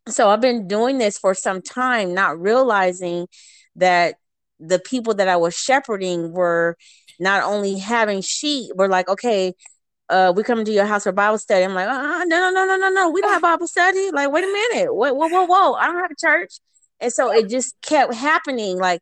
so 0.09 0.29
I've 0.31 0.41
been 0.41 0.67
doing 0.67 0.99
this 0.99 1.19
for 1.19 1.35
some 1.35 1.63
time, 1.63 2.15
not 2.15 2.41
realizing 2.41 3.29
that 3.77 4.17
the 4.61 4.79
people 4.79 5.15
that 5.15 5.29
I 5.29 5.37
was 5.37 5.57
shepherding 5.57 6.33
were 6.33 6.77
not 7.21 7.43
only 7.45 7.79
having 7.79 8.21
sheep, 8.21 8.73
were 8.75 8.89
like, 8.89 9.09
okay, 9.09 9.55
uh, 10.09 10.33
we 10.35 10.43
come 10.43 10.65
to 10.65 10.73
your 10.73 10.87
house 10.87 11.05
for 11.05 11.13
Bible 11.13 11.39
study. 11.39 11.65
I'm 11.65 11.75
like, 11.75 11.89
uh, 11.89 12.25
no, 12.25 12.25
no, 12.25 12.51
no, 12.51 12.65
no, 12.65 12.77
no, 12.77 12.89
no. 12.91 13.11
We 13.11 13.21
don't 13.21 13.33
have 13.33 13.43
Bible 13.43 13.67
study. 13.67 14.11
Like, 14.11 14.33
wait 14.33 14.45
a 14.45 14.47
minute. 14.47 14.95
Whoa, 14.95 15.13
whoa, 15.13 15.29
whoa, 15.29 15.45
whoa. 15.45 15.75
I 15.75 15.87
don't 15.87 16.01
have 16.01 16.11
a 16.11 16.27
church. 16.27 16.55
And 17.01 17.13
so 17.13 17.31
it 17.33 17.49
just 17.49 17.77
kept 17.83 18.15
happening. 18.15 18.79
Like, 18.79 19.01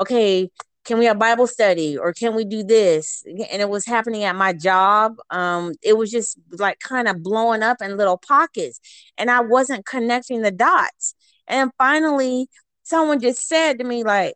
okay, 0.00 0.50
can 0.88 0.98
we 0.98 1.04
have 1.04 1.18
Bible 1.18 1.46
study 1.46 1.98
or 1.98 2.14
can 2.14 2.34
we 2.34 2.46
do 2.46 2.64
this? 2.64 3.22
And 3.26 3.60
it 3.60 3.68
was 3.68 3.84
happening 3.84 4.24
at 4.24 4.34
my 4.34 4.54
job. 4.54 5.16
Um, 5.28 5.74
it 5.82 5.98
was 5.98 6.10
just 6.10 6.38
like 6.52 6.80
kind 6.80 7.06
of 7.06 7.22
blowing 7.22 7.62
up 7.62 7.82
in 7.82 7.98
little 7.98 8.16
pockets. 8.16 8.80
And 9.18 9.30
I 9.30 9.40
wasn't 9.40 9.84
connecting 9.84 10.40
the 10.40 10.50
dots. 10.50 11.14
And 11.46 11.70
finally, 11.76 12.48
someone 12.84 13.20
just 13.20 13.46
said 13.46 13.78
to 13.80 13.84
me, 13.84 14.02
like, 14.02 14.34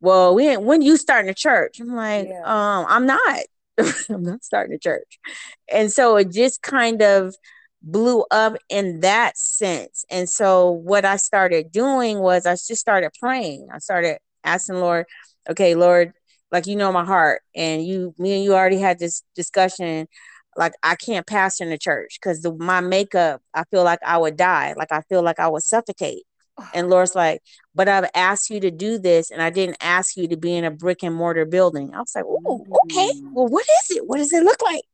well, 0.00 0.36
when 0.36 0.64
when 0.64 0.82
you 0.82 0.96
starting 0.96 1.28
a 1.28 1.34
church? 1.34 1.80
I'm 1.80 1.96
like, 1.96 2.28
yeah. 2.28 2.42
um, 2.44 2.86
I'm 2.88 3.06
not. 3.06 3.40
I'm 4.08 4.22
not 4.22 4.44
starting 4.44 4.76
a 4.76 4.78
church. 4.78 5.18
And 5.68 5.90
so 5.92 6.14
it 6.16 6.30
just 6.30 6.62
kind 6.62 7.02
of 7.02 7.34
blew 7.82 8.24
up 8.30 8.54
in 8.68 9.00
that 9.00 9.36
sense. 9.36 10.04
And 10.08 10.28
so 10.28 10.70
what 10.70 11.04
I 11.04 11.16
started 11.16 11.72
doing 11.72 12.20
was 12.20 12.46
I 12.46 12.52
just 12.52 12.76
started 12.76 13.10
praying. 13.18 13.66
I 13.72 13.78
started 13.78 14.18
asking 14.44 14.76
Lord, 14.76 15.06
okay, 15.50 15.74
Lord, 15.74 16.12
like 16.50 16.66
you 16.66 16.76
know 16.76 16.92
my 16.92 17.04
heart, 17.04 17.42
and 17.54 17.84
you, 17.84 18.14
me 18.18 18.34
and 18.34 18.44
you 18.44 18.54
already 18.54 18.78
had 18.78 18.98
this 18.98 19.22
discussion. 19.34 20.06
Like 20.56 20.74
I 20.82 20.96
can't 20.96 21.26
pastor 21.26 21.64
in 21.64 21.70
the 21.70 21.78
church 21.78 22.18
because 22.20 22.46
my 22.58 22.80
makeup, 22.80 23.40
I 23.54 23.64
feel 23.70 23.84
like 23.84 24.00
I 24.04 24.18
would 24.18 24.36
die. 24.36 24.74
Like 24.76 24.92
I 24.92 25.00
feel 25.08 25.22
like 25.22 25.40
I 25.40 25.48
would 25.48 25.62
suffocate. 25.62 26.24
And 26.74 26.90
Lord's 26.90 27.14
like, 27.14 27.40
but 27.74 27.88
I've 27.88 28.10
asked 28.14 28.50
you 28.50 28.60
to 28.60 28.70
do 28.70 28.98
this, 28.98 29.30
and 29.30 29.40
I 29.42 29.50
didn't 29.50 29.78
ask 29.80 30.16
you 30.16 30.28
to 30.28 30.36
be 30.36 30.54
in 30.54 30.64
a 30.64 30.70
brick 30.70 31.02
and 31.02 31.14
mortar 31.14 31.46
building. 31.46 31.94
I 31.94 32.00
was 32.00 32.12
like, 32.14 32.24
oh, 32.26 32.66
okay. 32.84 33.10
Well, 33.32 33.48
what 33.48 33.64
is 33.64 33.96
it? 33.96 34.06
What 34.06 34.18
does 34.18 34.32
it 34.32 34.44
look 34.44 34.60
like? 34.62 34.84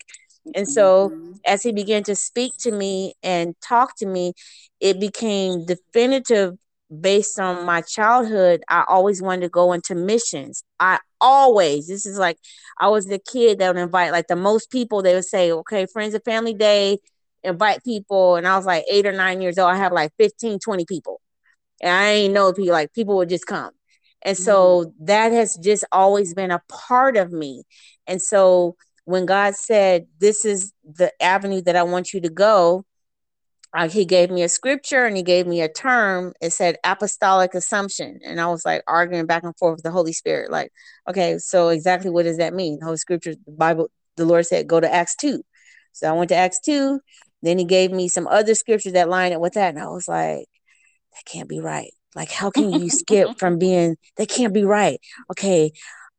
And 0.55 0.69
so, 0.69 1.11
mm-hmm. 1.11 1.33
as 1.45 1.63
he 1.63 1.73
began 1.73 2.05
to 2.05 2.15
speak 2.15 2.53
to 2.61 2.71
me 2.71 3.15
and 3.23 3.55
talk 3.61 3.97
to 3.99 4.07
me, 4.07 4.33
it 4.81 5.01
became 5.01 5.67
definitive 5.67 6.57
based 7.01 7.39
on 7.39 7.67
my 7.67 7.81
childhood. 7.83 8.63
I 8.69 8.85
always 8.89 9.21
wanted 9.21 9.43
to 9.43 9.49
go 9.49 9.73
into 9.73 9.95
missions. 9.95 10.65
I 10.81 10.99
always, 11.21 11.87
this 11.87 12.07
is 12.07 12.19
like, 12.19 12.39
I 12.79 12.89
was 12.89 13.07
the 13.07 13.19
kid 13.19 13.59
that 13.59 13.75
would 13.75 13.81
invite 13.81 14.13
like 14.13 14.29
the 14.29 14.37
most 14.37 14.71
people. 14.71 15.03
They 15.03 15.15
would 15.15 15.25
say, 15.25 15.53
okay, 15.53 15.87
friends 15.87 16.15
and 16.15 16.25
family 16.25 16.55
day, 16.55 16.99
invite 17.43 17.85
people. 17.85 18.37
And 18.37 18.47
I 18.47 18.57
was 18.57 18.67
like 18.67 18.85
eight 18.91 19.07
or 19.07 19.13
nine 19.13 19.41
years 19.41 19.59
old. 19.59 19.71
I 19.71 19.77
have 19.77 19.93
like 19.93 20.13
15, 20.19 20.59
20 20.59 20.85
people 20.87 21.21
and 21.81 21.93
I 21.93 22.11
ain't 22.11 22.35
know 22.35 22.53
people 22.53 22.73
like 22.73 22.93
people 22.93 23.17
would 23.17 23.29
just 23.29 23.47
come. 23.47 23.71
And 24.23 24.37
so 24.37 24.87
mm-hmm. 24.87 25.05
that 25.07 25.33
has 25.33 25.57
just 25.57 25.85
always 25.93 26.35
been 26.35 26.51
a 26.51 26.63
part 26.69 27.17
of 27.17 27.33
me. 27.33 27.63
And 28.07 28.21
so 28.21 28.77
when 29.05 29.27
God 29.27 29.55
said, 29.55 30.07
This 30.19 30.45
is 30.45 30.73
the 30.85 31.13
avenue 31.23 31.63
that 31.63 31.77
I 31.77 31.85
want 31.85 32.13
you 32.13 32.21
to 32.23 32.29
go, 32.29 32.85
uh, 33.75 33.89
he 33.89 34.05
gave 34.05 34.31
me 34.31 34.43
a 34.43 34.49
scripture 34.49 35.05
and 35.05 35.17
he 35.17 35.23
gave 35.23 35.47
me 35.47 35.61
a 35.61 35.69
term. 35.69 36.33
It 36.41 36.53
said 36.53 36.77
apostolic 36.85 37.55
assumption. 37.55 38.21
And 38.25 38.41
I 38.41 38.47
was 38.47 38.65
like 38.65 38.83
arguing 38.87 39.27
back 39.27 39.45
and 39.45 39.57
forth 39.57 39.77
with 39.77 39.83
the 39.83 39.91
Holy 39.91 40.13
Spirit, 40.13 40.51
like, 40.51 40.73
okay, 41.09 41.39
so 41.39 41.69
exactly 41.69 42.11
what 42.11 42.25
does 42.25 42.39
that 42.39 42.55
mean? 42.55 42.79
The 42.79 42.87
Holy 42.87 42.97
Scripture, 42.97 43.35
the 43.35 43.53
Bible, 43.53 43.91
the 44.17 44.25
Lord 44.25 44.47
said, 44.47 44.67
go 44.67 44.81
to 44.81 44.93
Acts 44.93 45.17
2. 45.17 45.43
So 45.93 46.09
I 46.09 46.13
went 46.13 46.31
to 46.31 46.37
Acts 46.37 46.61
2. 46.65 47.01
Then 47.43 47.59
he 47.59 47.65
gave 47.65 47.93
me 47.93 48.09
some 48.09 48.27
other 48.27 48.55
scriptures 48.55 48.95
that 48.95 49.09
line 49.09 49.33
up 49.33 49.41
with 49.41 49.55
that. 49.55 49.75
And 49.75 49.83
I 49.83 49.89
was 49.89 50.09
like, 50.09 50.47
that 51.13 51.25
can't 51.25 51.49
be 51.49 51.61
right. 51.61 51.93
Like, 52.15 52.31
how 52.31 52.51
can 52.51 52.71
you 52.73 52.89
skip 52.89 53.31
from 53.39 53.59
being 53.59 53.97
that 54.17 54.29
can't 54.29 54.55
be 54.55 54.65
right? 54.65 55.01
Okay, 55.31 55.73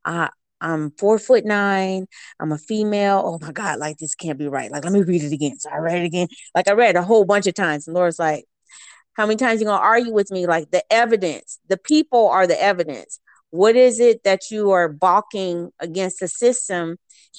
uh, 0.04 0.28
I'm 0.60 0.90
four 0.92 1.18
foot 1.18 1.44
nine. 1.44 2.06
I'm 2.38 2.52
a 2.52 2.58
female. 2.58 3.22
Oh 3.24 3.38
my 3.40 3.52
God, 3.52 3.78
like 3.78 3.98
this 3.98 4.14
can't 4.14 4.38
be 4.38 4.48
right. 4.48 4.70
Like, 4.70 4.84
let 4.84 4.92
me 4.92 5.02
read 5.02 5.22
it 5.22 5.32
again. 5.32 5.58
So 5.58 5.70
I 5.70 5.78
read 5.78 6.02
it 6.02 6.06
again. 6.06 6.28
Like 6.54 6.68
I 6.68 6.72
read 6.72 6.96
a 6.96 7.02
whole 7.02 7.24
bunch 7.24 7.46
of 7.46 7.54
times. 7.54 7.86
And 7.86 7.94
Lord's 7.94 8.18
like, 8.18 8.44
how 9.14 9.26
many 9.26 9.36
times 9.36 9.60
you 9.60 9.66
gonna 9.66 9.82
argue 9.82 10.12
with 10.12 10.30
me? 10.30 10.46
Like 10.46 10.70
the 10.70 10.82
evidence, 10.90 11.58
the 11.68 11.76
people 11.76 12.28
are 12.28 12.46
the 12.46 12.60
evidence. 12.62 13.20
What 13.50 13.74
is 13.74 13.98
it 13.98 14.22
that 14.24 14.50
you 14.50 14.70
are 14.70 14.88
balking 14.88 15.72
against 15.80 16.20
the 16.20 16.28
system 16.28 16.96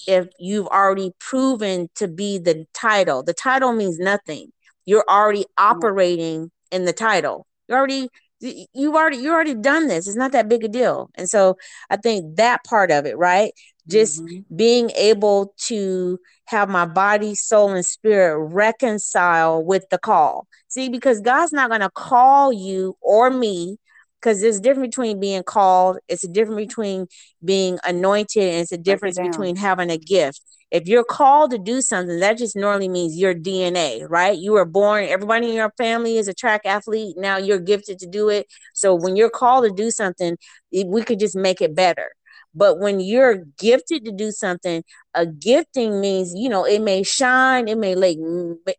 if 0.08 0.28
you've 0.40 0.68
already 0.68 1.12
proven 1.20 1.90
to 1.96 2.08
be 2.08 2.38
the 2.38 2.66
title? 2.74 3.24
The 3.24 3.34
title 3.34 3.74
means 3.74 3.98
nothing. 3.98 4.52
You're 4.86 5.06
already 5.10 5.44
mm. 5.44 5.46
operating 5.58 6.52
in 6.72 6.86
the 6.86 6.94
title. 6.94 7.48
You're 7.68 7.78
already 7.78 8.10
you 8.42 8.96
already 8.96 9.18
you 9.18 9.32
already 9.32 9.54
done 9.54 9.88
this. 9.88 10.08
It's 10.08 10.18
not 10.18 10.32
that 10.32 10.50
big 10.50 10.64
a 10.64 10.68
deal. 10.68 11.10
And 11.16 11.30
so 11.30 11.58
I 11.90 11.98
think 11.98 12.38
that 12.38 12.64
part 12.64 12.92
of 12.92 13.06
it, 13.06 13.18
right? 13.18 13.54
Just 13.88 14.22
mm-hmm. 14.22 14.56
being 14.56 14.90
able 14.92 15.54
to 15.66 16.20
have 16.46 16.70
my 16.70 16.86
body, 16.86 17.36
soul, 17.36 17.72
and 17.72 17.86
spirit 17.86 18.38
reconcile 18.38 19.64
with 19.64 19.86
the 19.90 19.98
call. 19.98 20.48
See, 20.68 20.90
because 20.90 21.22
God's 21.22 21.54
not 21.54 21.70
going 21.70 21.82
to 21.82 21.90
call 21.90 22.54
you 22.54 22.98
or 23.02 23.30
me 23.30 23.78
because 24.22 24.42
there's 24.42 24.58
a 24.58 24.62
difference 24.62 24.96
between 24.96 25.20
being 25.20 25.44
called, 25.44 25.98
it's 26.08 26.24
a 26.24 26.28
difference 26.28 26.68
between 26.68 27.08
being 27.44 27.80
anointed, 27.84 28.44
and 28.44 28.62
it's 28.62 28.72
a 28.72 28.78
difference 28.78 29.18
between 29.20 29.56
having 29.56 29.90
a 29.90 29.98
gift. 29.98 30.42
If 30.70 30.88
you're 30.88 31.04
called 31.04 31.52
to 31.52 31.58
do 31.58 31.82
something, 31.82 32.20
that 32.20 32.38
just 32.38 32.56
normally 32.56 32.88
means 32.88 33.18
your 33.18 33.34
DNA, 33.34 34.10
right? 34.10 34.38
You 34.38 34.54
were 34.54 34.66
born, 34.66 35.04
everybody 35.06 35.50
in 35.50 35.56
your 35.56 35.74
family 35.78 36.18
is 36.18 36.30
a 36.30 36.34
track 36.34 36.62
athlete. 36.66 37.16
Now 37.18 37.38
you're 37.38 37.60
gifted 37.60 38.00
to 38.00 38.08
do 38.08 38.30
it. 38.30 38.48
So 38.74 38.96
when 38.96 39.18
you're 39.18 39.30
called 39.30 39.66
to 39.66 39.72
do 39.72 39.92
something, 39.92 40.38
we 40.72 41.04
could 41.04 41.20
just 41.20 41.36
make 41.36 41.62
it 41.62 41.76
better. 41.76 42.12
But 42.54 42.80
when 42.80 43.00
you're 43.00 43.46
gifted 43.58 44.06
to 44.06 44.12
do 44.12 44.32
something, 44.32 44.84
a 45.14 45.26
gifting 45.26 46.02
means, 46.02 46.34
you 46.36 46.50
know, 46.50 46.66
it 46.66 46.82
may 46.82 47.04
shine, 47.04 47.68
it 47.68 47.78
may 47.78 47.96
like, 47.96 48.18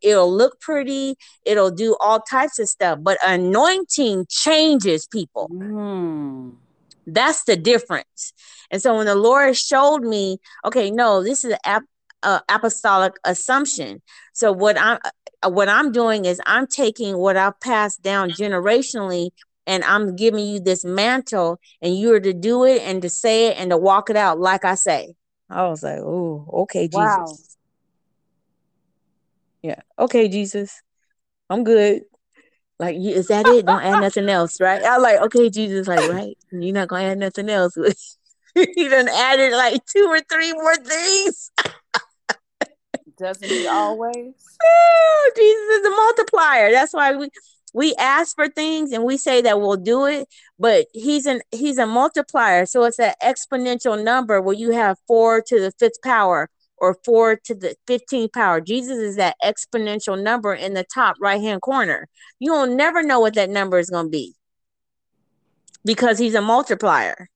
it'll 0.01 0.31
look 0.31 0.59
pretty, 0.59 1.15
it'll 1.45 1.71
do 1.71 1.95
all 1.99 2.19
types 2.19 2.59
of 2.59 2.69
stuff. 2.69 2.99
But 3.01 3.17
anointing 3.25 4.27
changes 4.29 5.07
people. 5.07 5.49
Mm. 5.51 6.55
That's 7.05 7.43
the 7.43 7.55
difference. 7.55 8.33
And 8.71 8.81
so 8.81 8.97
when 8.97 9.05
the 9.05 9.15
Lord 9.15 9.57
showed 9.57 10.03
me, 10.03 10.39
okay, 10.65 10.89
no, 10.89 11.23
this 11.23 11.43
is 11.43 11.55
an 11.65 11.81
uh, 12.23 12.39
apostolic 12.49 13.13
assumption. 13.25 14.01
So 14.33 14.51
what 14.51 14.77
I'm 14.79 14.99
what 15.45 15.67
I'm 15.67 15.91
doing 15.91 16.23
is 16.23 16.39
I'm 16.45 16.67
taking 16.67 17.17
what 17.17 17.35
I've 17.35 17.59
passed 17.59 18.01
down 18.01 18.29
generationally 18.31 19.31
and 19.65 19.83
I'm 19.83 20.15
giving 20.15 20.45
you 20.45 20.59
this 20.59 20.83
mantle, 20.83 21.59
and 21.81 21.97
you 21.97 22.13
are 22.13 22.19
to 22.19 22.33
do 22.33 22.65
it 22.65 22.81
and 22.81 23.01
to 23.01 23.09
say 23.09 23.47
it 23.47 23.57
and 23.57 23.71
to 23.71 23.77
walk 23.77 24.09
it 24.09 24.15
out 24.15 24.39
like 24.39 24.65
I 24.65 24.75
say. 24.75 25.15
I 25.49 25.67
was 25.67 25.83
like, 25.83 25.99
oh, 25.99 26.49
okay, 26.63 26.87
Jesus. 26.87 26.93
Wow. 26.93 27.37
Yeah, 29.61 29.81
okay, 29.97 30.27
Jesus. 30.27 30.81
I'm 31.49 31.63
good. 31.63 32.03
Like, 32.79 32.97
is 32.97 33.27
that 33.27 33.47
it? 33.47 33.65
Don't 33.65 33.81
add 33.81 33.99
nothing 33.99 34.27
else, 34.27 34.59
right? 34.59 34.81
I'm 34.83 35.01
like, 35.01 35.21
okay, 35.21 35.49
Jesus, 35.49 35.87
like, 35.87 36.07
right? 36.09 36.37
You're 36.51 36.73
not 36.73 36.87
gonna 36.87 37.05
add 37.05 37.19
nothing 37.19 37.49
else. 37.49 37.77
he 38.55 38.89
done 38.89 39.07
added 39.07 39.53
like 39.53 39.85
two 39.85 40.05
or 40.09 40.19
three 40.21 40.51
more 40.53 40.75
things. 40.75 41.51
Doesn't 43.17 43.49
he 43.49 43.67
always? 43.67 44.33
Oh, 44.65 45.31
Jesus 45.35 45.79
is 45.79 45.85
a 45.85 45.89
multiplier. 45.89 46.71
That's 46.71 46.93
why 46.93 47.15
we 47.15 47.29
we 47.73 47.95
ask 47.95 48.35
for 48.35 48.47
things 48.47 48.91
and 48.91 49.03
we 49.03 49.17
say 49.17 49.41
that 49.41 49.59
we'll 49.59 49.75
do 49.75 50.05
it 50.05 50.27
but 50.59 50.85
he's 50.93 51.25
an 51.25 51.41
he's 51.51 51.77
a 51.77 51.85
multiplier. 51.85 52.65
So 52.65 52.83
it's 52.83 52.99
an 52.99 53.13
exponential 53.21 54.01
number 54.01 54.41
where 54.41 54.55
you 54.55 54.71
have 54.71 54.97
four 55.07 55.41
to 55.41 55.59
the 55.59 55.71
fifth 55.77 56.01
power 56.03 56.49
or 56.77 56.97
four 57.05 57.35
to 57.35 57.55
the 57.55 57.75
15th 57.87 58.33
power. 58.33 58.61
Jesus 58.61 58.97
is 58.97 59.15
that 59.17 59.35
exponential 59.43 60.21
number 60.21 60.53
in 60.53 60.73
the 60.73 60.83
top 60.83 61.15
right 61.19 61.41
hand 61.41 61.61
corner 61.61 62.07
you'll 62.39 62.67
never 62.67 63.03
know 63.03 63.19
what 63.19 63.35
that 63.35 63.49
number 63.49 63.79
is 63.79 63.89
going 63.89 64.05
to 64.05 64.09
be 64.09 64.35
because 65.85 66.17
he's 66.19 66.35
a 66.35 66.41
multiplier. 66.41 67.29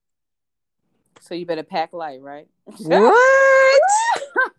So 1.20 1.36
you 1.36 1.46
better 1.46 1.64
pack 1.64 1.92
light 1.94 2.22
right? 2.22 2.48
What? 2.64 3.82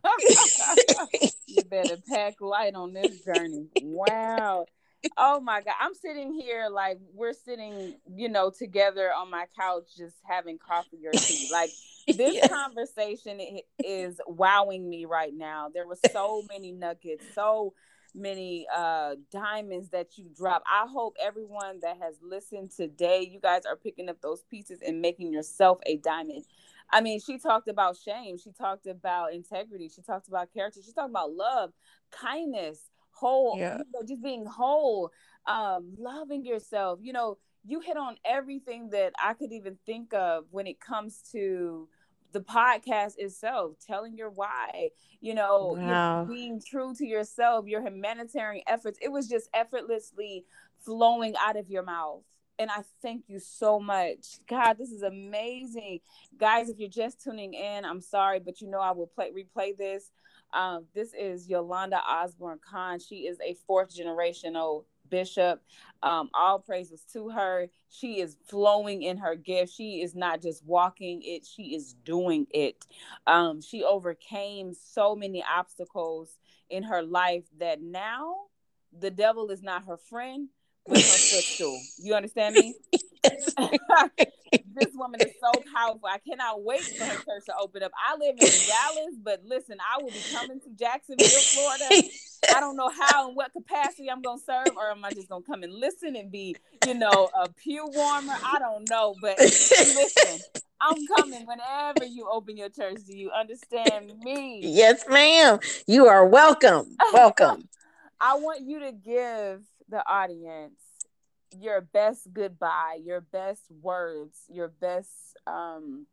You 1.46 1.64
better 1.64 1.96
pack 2.08 2.34
light 2.40 2.74
on 2.74 2.92
this 2.92 3.24
journey. 3.24 3.68
Wow 3.82 4.66
oh 5.16 5.40
my 5.40 5.60
god 5.60 5.74
i'm 5.80 5.94
sitting 5.94 6.32
here 6.32 6.68
like 6.70 6.98
we're 7.14 7.32
sitting 7.32 7.94
you 8.14 8.28
know 8.28 8.50
together 8.50 9.10
on 9.16 9.30
my 9.30 9.44
couch 9.58 9.84
just 9.96 10.16
having 10.24 10.58
coffee 10.58 11.06
or 11.06 11.12
tea 11.12 11.48
like 11.52 11.70
this 12.16 12.34
yeah. 12.34 12.48
conversation 12.48 13.40
is 13.84 14.20
wowing 14.26 14.88
me 14.88 15.04
right 15.04 15.34
now 15.34 15.68
there 15.72 15.86
were 15.86 15.98
so 16.12 16.42
many 16.50 16.72
nuggets 16.72 17.24
so 17.34 17.72
many 18.14 18.66
uh 18.74 19.14
diamonds 19.30 19.90
that 19.90 20.18
you 20.18 20.26
drop 20.36 20.62
i 20.66 20.86
hope 20.88 21.14
everyone 21.22 21.78
that 21.80 21.96
has 22.00 22.16
listened 22.22 22.70
today 22.70 23.28
you 23.30 23.38
guys 23.38 23.64
are 23.66 23.76
picking 23.76 24.08
up 24.08 24.20
those 24.20 24.42
pieces 24.50 24.80
and 24.84 25.00
making 25.00 25.32
yourself 25.32 25.78
a 25.86 25.96
diamond 25.98 26.44
I 26.90 27.02
mean, 27.02 27.20
she 27.20 27.38
talked 27.38 27.68
about 27.68 27.98
shame. 27.98 28.38
She 28.38 28.50
talked 28.50 28.86
about 28.86 29.34
integrity. 29.34 29.90
She 29.94 30.00
talked 30.00 30.28
about 30.28 30.52
character. 30.54 30.80
She 30.82 30.92
talked 30.92 31.10
about 31.10 31.32
love, 31.32 31.72
kindness, 32.10 32.88
whole 33.18 33.56
yeah. 33.58 33.78
you 33.78 33.84
know, 33.92 34.06
just 34.06 34.22
being 34.22 34.44
whole 34.46 35.10
um 35.46 35.94
loving 35.98 36.44
yourself 36.44 36.98
you 37.02 37.12
know 37.12 37.36
you 37.64 37.80
hit 37.80 37.96
on 37.96 38.16
everything 38.24 38.90
that 38.90 39.12
i 39.22 39.34
could 39.34 39.52
even 39.52 39.76
think 39.86 40.12
of 40.14 40.44
when 40.50 40.66
it 40.66 40.80
comes 40.80 41.22
to 41.32 41.88
the 42.32 42.40
podcast 42.40 43.14
itself 43.16 43.72
telling 43.86 44.16
your 44.16 44.30
why 44.30 44.90
you 45.20 45.34
know 45.34 45.74
wow. 45.78 46.24
being 46.24 46.60
true 46.60 46.94
to 46.94 47.06
yourself 47.06 47.66
your 47.66 47.82
humanitarian 47.82 48.62
efforts 48.66 48.98
it 49.00 49.10
was 49.10 49.28
just 49.28 49.48
effortlessly 49.54 50.44
flowing 50.84 51.34
out 51.40 51.56
of 51.56 51.70
your 51.70 51.82
mouth 51.82 52.22
and 52.58 52.70
I 52.70 52.82
thank 53.02 53.28
you 53.28 53.38
so 53.38 53.78
much. 53.78 54.40
God, 54.48 54.78
this 54.78 54.90
is 54.90 55.02
amazing. 55.02 56.00
Guys, 56.36 56.68
if 56.68 56.78
you're 56.78 56.88
just 56.88 57.22
tuning 57.22 57.54
in, 57.54 57.84
I'm 57.84 58.00
sorry, 58.00 58.40
but 58.40 58.60
you 58.60 58.68
know 58.68 58.80
I 58.80 58.90
will 58.90 59.06
play 59.06 59.30
replay 59.30 59.76
this. 59.76 60.10
Um, 60.52 60.86
this 60.94 61.12
is 61.18 61.48
Yolanda 61.48 62.00
Osborne 62.06 62.60
Khan. 62.68 62.98
She 62.98 63.26
is 63.26 63.38
a 63.40 63.54
fourth 63.66 63.94
generational 63.94 64.84
bishop. 65.10 65.62
Um, 66.02 66.30
all 66.34 66.58
praises 66.58 67.02
to 67.12 67.30
her. 67.30 67.68
She 67.88 68.20
is 68.20 68.36
flowing 68.46 69.02
in 69.02 69.16
her 69.18 69.34
gift. 69.34 69.72
She 69.72 70.02
is 70.02 70.14
not 70.14 70.40
just 70.40 70.64
walking 70.64 71.22
it, 71.22 71.46
she 71.46 71.74
is 71.74 71.94
doing 72.04 72.46
it. 72.50 72.86
Um, 73.26 73.60
she 73.60 73.84
overcame 73.84 74.74
so 74.74 75.16
many 75.16 75.44
obstacles 75.44 76.38
in 76.70 76.82
her 76.84 77.02
life 77.02 77.44
that 77.58 77.82
now 77.82 78.34
the 78.98 79.10
devil 79.10 79.50
is 79.50 79.62
not 79.62 79.84
her 79.86 79.96
friend, 79.96 80.48
but 80.86 80.96
her 80.96 81.02
footstool. 81.02 81.80
You 81.98 82.14
understand 82.14 82.54
me? 82.54 82.74
this 84.74 84.88
woman 84.94 85.20
is 85.20 85.32
so 85.40 85.62
powerful. 85.74 86.08
I 86.08 86.18
cannot 86.18 86.62
wait 86.62 86.82
for 86.96 87.04
her 87.06 87.14
church 87.14 87.44
to 87.46 87.54
open 87.60 87.82
up. 87.82 87.92
I 87.96 88.16
live 88.16 88.36
in 88.38 88.50
Dallas, 88.66 89.14
but 89.22 89.42
listen, 89.44 89.78
I 89.80 90.02
will 90.02 90.10
be 90.10 90.24
coming 90.30 90.60
to 90.60 90.70
Jacksonville, 90.78 91.42
Florida. 91.52 91.90
I 92.50 92.60
don't 92.60 92.76
know 92.76 92.90
how 92.90 93.28
and 93.28 93.36
what 93.36 93.52
capacity 93.52 94.10
I'm 94.10 94.22
gonna 94.22 94.40
serve, 94.44 94.76
or 94.76 94.90
am 94.90 95.04
I 95.04 95.10
just 95.10 95.28
gonna 95.28 95.44
come 95.44 95.62
and 95.62 95.72
listen 95.72 96.16
and 96.16 96.30
be, 96.30 96.56
you 96.82 96.94
know, 96.94 97.30
a 97.38 97.48
pew 97.48 97.86
warmer? 97.86 98.34
I 98.44 98.58
don't 98.58 98.88
know, 98.88 99.14
but 99.20 99.38
listen, 99.38 100.40
I'm 100.80 101.06
coming 101.06 101.46
whenever 101.46 102.04
you 102.04 102.28
open 102.30 102.56
your 102.56 102.68
church. 102.70 102.98
Do 103.06 103.16
you 103.16 103.30
understand 103.30 104.18
me? 104.22 104.60
Yes, 104.62 105.04
ma'am. 105.08 105.58
You 105.86 106.06
are 106.06 106.26
welcome. 106.26 106.96
Welcome. 107.12 107.68
I 108.20 108.34
want 108.36 108.62
you 108.62 108.80
to 108.80 108.92
give 108.92 109.62
the 109.88 110.02
audience 110.08 110.80
your 111.56 111.80
best 111.80 112.32
goodbye, 112.32 112.98
your 113.02 113.20
best 113.20 113.62
words, 113.82 114.42
your 114.48 114.68
best 114.68 115.36
um 115.46 116.06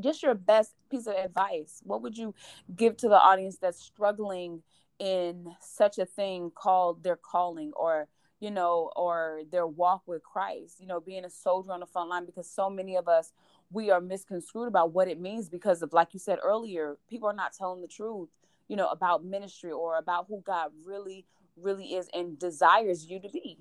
just 0.00 0.22
your 0.22 0.34
best 0.34 0.74
piece 0.90 1.06
of 1.06 1.14
advice. 1.14 1.80
What 1.84 2.02
would 2.02 2.16
you 2.16 2.34
give 2.76 2.96
to 2.98 3.08
the 3.08 3.18
audience 3.18 3.56
that's 3.58 3.82
struggling 3.82 4.62
in 4.98 5.54
such 5.60 5.98
a 5.98 6.04
thing 6.04 6.50
called 6.54 7.02
their 7.02 7.16
calling 7.16 7.72
or 7.74 8.08
you 8.40 8.52
know, 8.52 8.92
or 8.94 9.40
their 9.50 9.66
walk 9.66 10.02
with 10.06 10.22
Christ, 10.22 10.80
you 10.80 10.86
know, 10.86 11.00
being 11.00 11.24
a 11.24 11.30
soldier 11.30 11.72
on 11.72 11.80
the 11.80 11.86
front 11.86 12.08
line 12.08 12.24
because 12.24 12.48
so 12.48 12.70
many 12.70 12.96
of 12.96 13.08
us 13.08 13.32
we 13.70 13.90
are 13.90 14.00
misconstrued 14.00 14.68
about 14.68 14.92
what 14.92 15.08
it 15.08 15.20
means 15.20 15.48
because 15.48 15.82
of 15.82 15.92
like 15.92 16.14
you 16.14 16.20
said 16.20 16.38
earlier, 16.42 16.98
people 17.08 17.28
are 17.28 17.34
not 17.34 17.52
telling 17.52 17.80
the 17.80 17.88
truth, 17.88 18.28
you 18.68 18.76
know, 18.76 18.88
about 18.88 19.24
ministry 19.24 19.72
or 19.72 19.98
about 19.98 20.26
who 20.28 20.42
God 20.44 20.70
really 20.84 21.24
really 21.56 21.94
is 21.94 22.08
and 22.14 22.38
desires 22.38 23.06
you 23.06 23.20
to 23.20 23.28
be. 23.28 23.58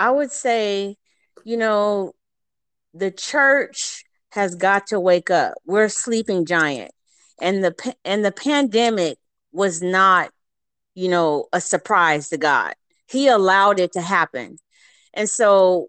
I 0.00 0.10
would 0.10 0.32
say, 0.32 0.96
you 1.44 1.58
know, 1.58 2.14
the 2.94 3.10
church 3.10 4.02
has 4.30 4.54
got 4.54 4.86
to 4.86 4.98
wake 4.98 5.28
up. 5.28 5.58
We're 5.66 5.84
a 5.84 5.90
sleeping 5.90 6.46
giant. 6.46 6.92
And 7.38 7.62
the 7.62 7.94
and 8.02 8.24
the 8.24 8.32
pandemic 8.32 9.18
was 9.52 9.82
not, 9.82 10.30
you 10.94 11.08
know, 11.10 11.48
a 11.52 11.60
surprise 11.60 12.30
to 12.30 12.38
God. 12.38 12.72
He 13.08 13.28
allowed 13.28 13.78
it 13.78 13.92
to 13.92 14.00
happen. 14.00 14.56
And 15.12 15.28
so 15.28 15.88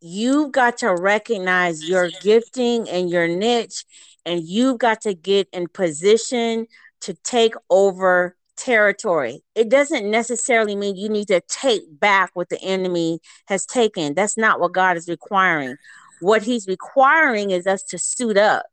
you've 0.00 0.52
got 0.52 0.78
to 0.78 0.94
recognize 0.94 1.86
your 1.86 2.08
gifting 2.22 2.88
and 2.88 3.10
your 3.10 3.28
niche 3.28 3.84
and 4.24 4.42
you've 4.42 4.78
got 4.78 5.02
to 5.02 5.12
get 5.12 5.48
in 5.52 5.68
position 5.68 6.68
to 7.02 7.12
take 7.22 7.54
over 7.68 8.34
territory. 8.62 9.42
It 9.54 9.68
doesn't 9.68 10.08
necessarily 10.08 10.76
mean 10.76 10.96
you 10.96 11.08
need 11.08 11.28
to 11.28 11.40
take 11.48 11.82
back 11.98 12.30
what 12.34 12.48
the 12.48 12.60
enemy 12.62 13.18
has 13.46 13.66
taken. 13.66 14.14
That's 14.14 14.38
not 14.38 14.60
what 14.60 14.72
God 14.72 14.96
is 14.96 15.08
requiring. 15.08 15.76
What 16.20 16.42
he's 16.42 16.68
requiring 16.68 17.50
is 17.50 17.66
us 17.66 17.82
to 17.84 17.98
suit 17.98 18.36
up. 18.36 18.66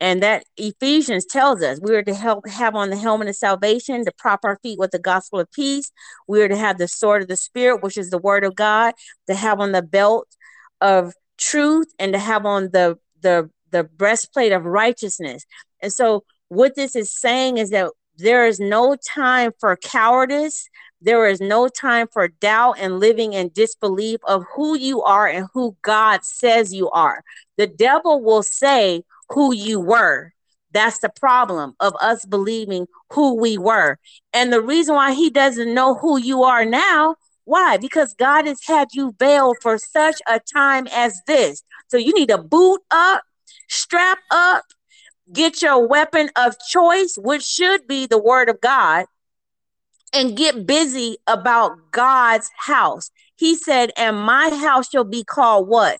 And 0.00 0.22
that 0.22 0.44
Ephesians 0.56 1.24
tells 1.24 1.62
us 1.62 1.80
we 1.82 1.94
are 1.94 2.02
to 2.02 2.14
help 2.14 2.48
have 2.48 2.74
on 2.74 2.90
the 2.90 2.96
helmet 2.96 3.28
of 3.28 3.36
salvation, 3.36 4.04
to 4.04 4.12
prop 4.16 4.40
our 4.44 4.58
feet 4.62 4.78
with 4.78 4.90
the 4.90 4.98
gospel 4.98 5.40
of 5.40 5.50
peace. 5.52 5.90
We 6.28 6.42
are 6.42 6.48
to 6.48 6.56
have 6.56 6.78
the 6.78 6.88
sword 6.88 7.22
of 7.22 7.28
the 7.28 7.36
spirit, 7.36 7.82
which 7.82 7.96
is 7.96 8.10
the 8.10 8.18
word 8.18 8.44
of 8.44 8.54
God, 8.54 8.94
to 9.28 9.34
have 9.34 9.60
on 9.60 9.72
the 9.72 9.82
belt 9.82 10.26
of 10.80 11.14
truth, 11.38 11.86
and 11.98 12.12
to 12.12 12.18
have 12.18 12.46
on 12.46 12.70
the 12.72 12.98
the 13.20 13.48
the 13.70 13.84
breastplate 13.84 14.52
of 14.52 14.64
righteousness. 14.64 15.44
And 15.80 15.92
so 15.92 16.24
what 16.48 16.74
this 16.74 16.96
is 16.96 17.10
saying 17.10 17.58
is 17.58 17.70
that 17.70 17.90
there 18.22 18.46
is 18.46 18.60
no 18.60 18.96
time 18.96 19.52
for 19.58 19.76
cowardice. 19.76 20.68
There 21.00 21.26
is 21.26 21.40
no 21.40 21.66
time 21.66 22.06
for 22.12 22.28
doubt 22.28 22.76
and 22.78 23.00
living 23.00 23.32
in 23.32 23.50
disbelief 23.52 24.20
of 24.24 24.44
who 24.54 24.78
you 24.78 25.02
are 25.02 25.26
and 25.26 25.48
who 25.52 25.76
God 25.82 26.24
says 26.24 26.72
you 26.72 26.88
are. 26.90 27.24
The 27.56 27.66
devil 27.66 28.22
will 28.22 28.44
say 28.44 29.02
who 29.30 29.52
you 29.52 29.80
were. 29.80 30.32
That's 30.70 31.00
the 31.00 31.08
problem 31.08 31.74
of 31.80 31.94
us 32.00 32.24
believing 32.24 32.86
who 33.10 33.34
we 33.34 33.58
were. 33.58 33.98
And 34.32 34.52
the 34.52 34.62
reason 34.62 34.94
why 34.94 35.14
he 35.14 35.28
doesn't 35.28 35.74
know 35.74 35.96
who 35.96 36.16
you 36.18 36.44
are 36.44 36.64
now, 36.64 37.16
why? 37.44 37.76
Because 37.76 38.14
God 38.14 38.46
has 38.46 38.60
had 38.64 38.88
you 38.92 39.14
veiled 39.18 39.56
for 39.60 39.78
such 39.78 40.22
a 40.28 40.38
time 40.38 40.86
as 40.92 41.20
this. 41.26 41.64
So 41.88 41.96
you 41.96 42.14
need 42.14 42.28
to 42.28 42.38
boot 42.38 42.80
up, 42.92 43.24
strap 43.68 44.18
up, 44.30 44.64
get 45.32 45.62
your 45.62 45.86
weapon 45.86 46.30
of 46.36 46.56
choice, 46.68 47.16
which 47.16 47.42
should 47.42 47.86
be 47.86 48.06
the 48.06 48.18
word 48.18 48.48
of 48.48 48.60
God, 48.60 49.06
and 50.12 50.36
get 50.36 50.66
busy 50.66 51.16
about 51.26 51.72
God's 51.90 52.50
house. 52.56 53.10
He 53.36 53.56
said, 53.56 53.92
And 53.96 54.18
my 54.18 54.50
house 54.50 54.90
shall 54.90 55.04
be 55.04 55.24
called 55.24 55.68
what? 55.68 55.98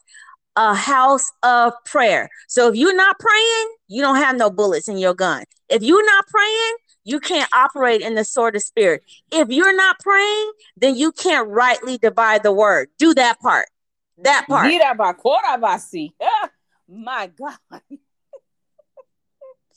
A 0.57 0.75
house 0.75 1.31
of 1.43 1.73
prayer. 1.87 2.29
So 2.47 2.69
if 2.69 2.77
you're 2.77 2.95
not 2.95 3.19
praying, 3.19 3.75
you 3.89 4.03
don't 4.03 4.17
have 4.17 4.37
no 4.37 4.51
bullets 4.51 4.89
in 4.89 4.99
your 4.99 5.15
gun. 5.15 5.45
If 5.69 5.83
you're 5.83 6.05
not 6.05 6.27
praying, 6.27 6.77
you 7.05 7.19
can't 7.21 7.49
operate 7.55 8.03
in 8.03 8.15
the 8.15 8.25
sword 8.25 8.55
of 8.55 8.63
spirit. 8.63 9.03
If 9.31 9.49
you're 9.49 9.75
not 9.75 9.99
praying, 10.01 10.53
then 10.77 10.95
you 10.95 11.11
can't 11.11 11.49
rightly 11.49 11.99
divide 11.99 12.43
the 12.43 12.53
word. 12.53 12.89
Do 12.99 13.15
that 13.15 13.41
part. 13.41 13.69
That 14.19 14.47
part. 14.47 14.69
My 16.89 17.29
God. 17.29 17.81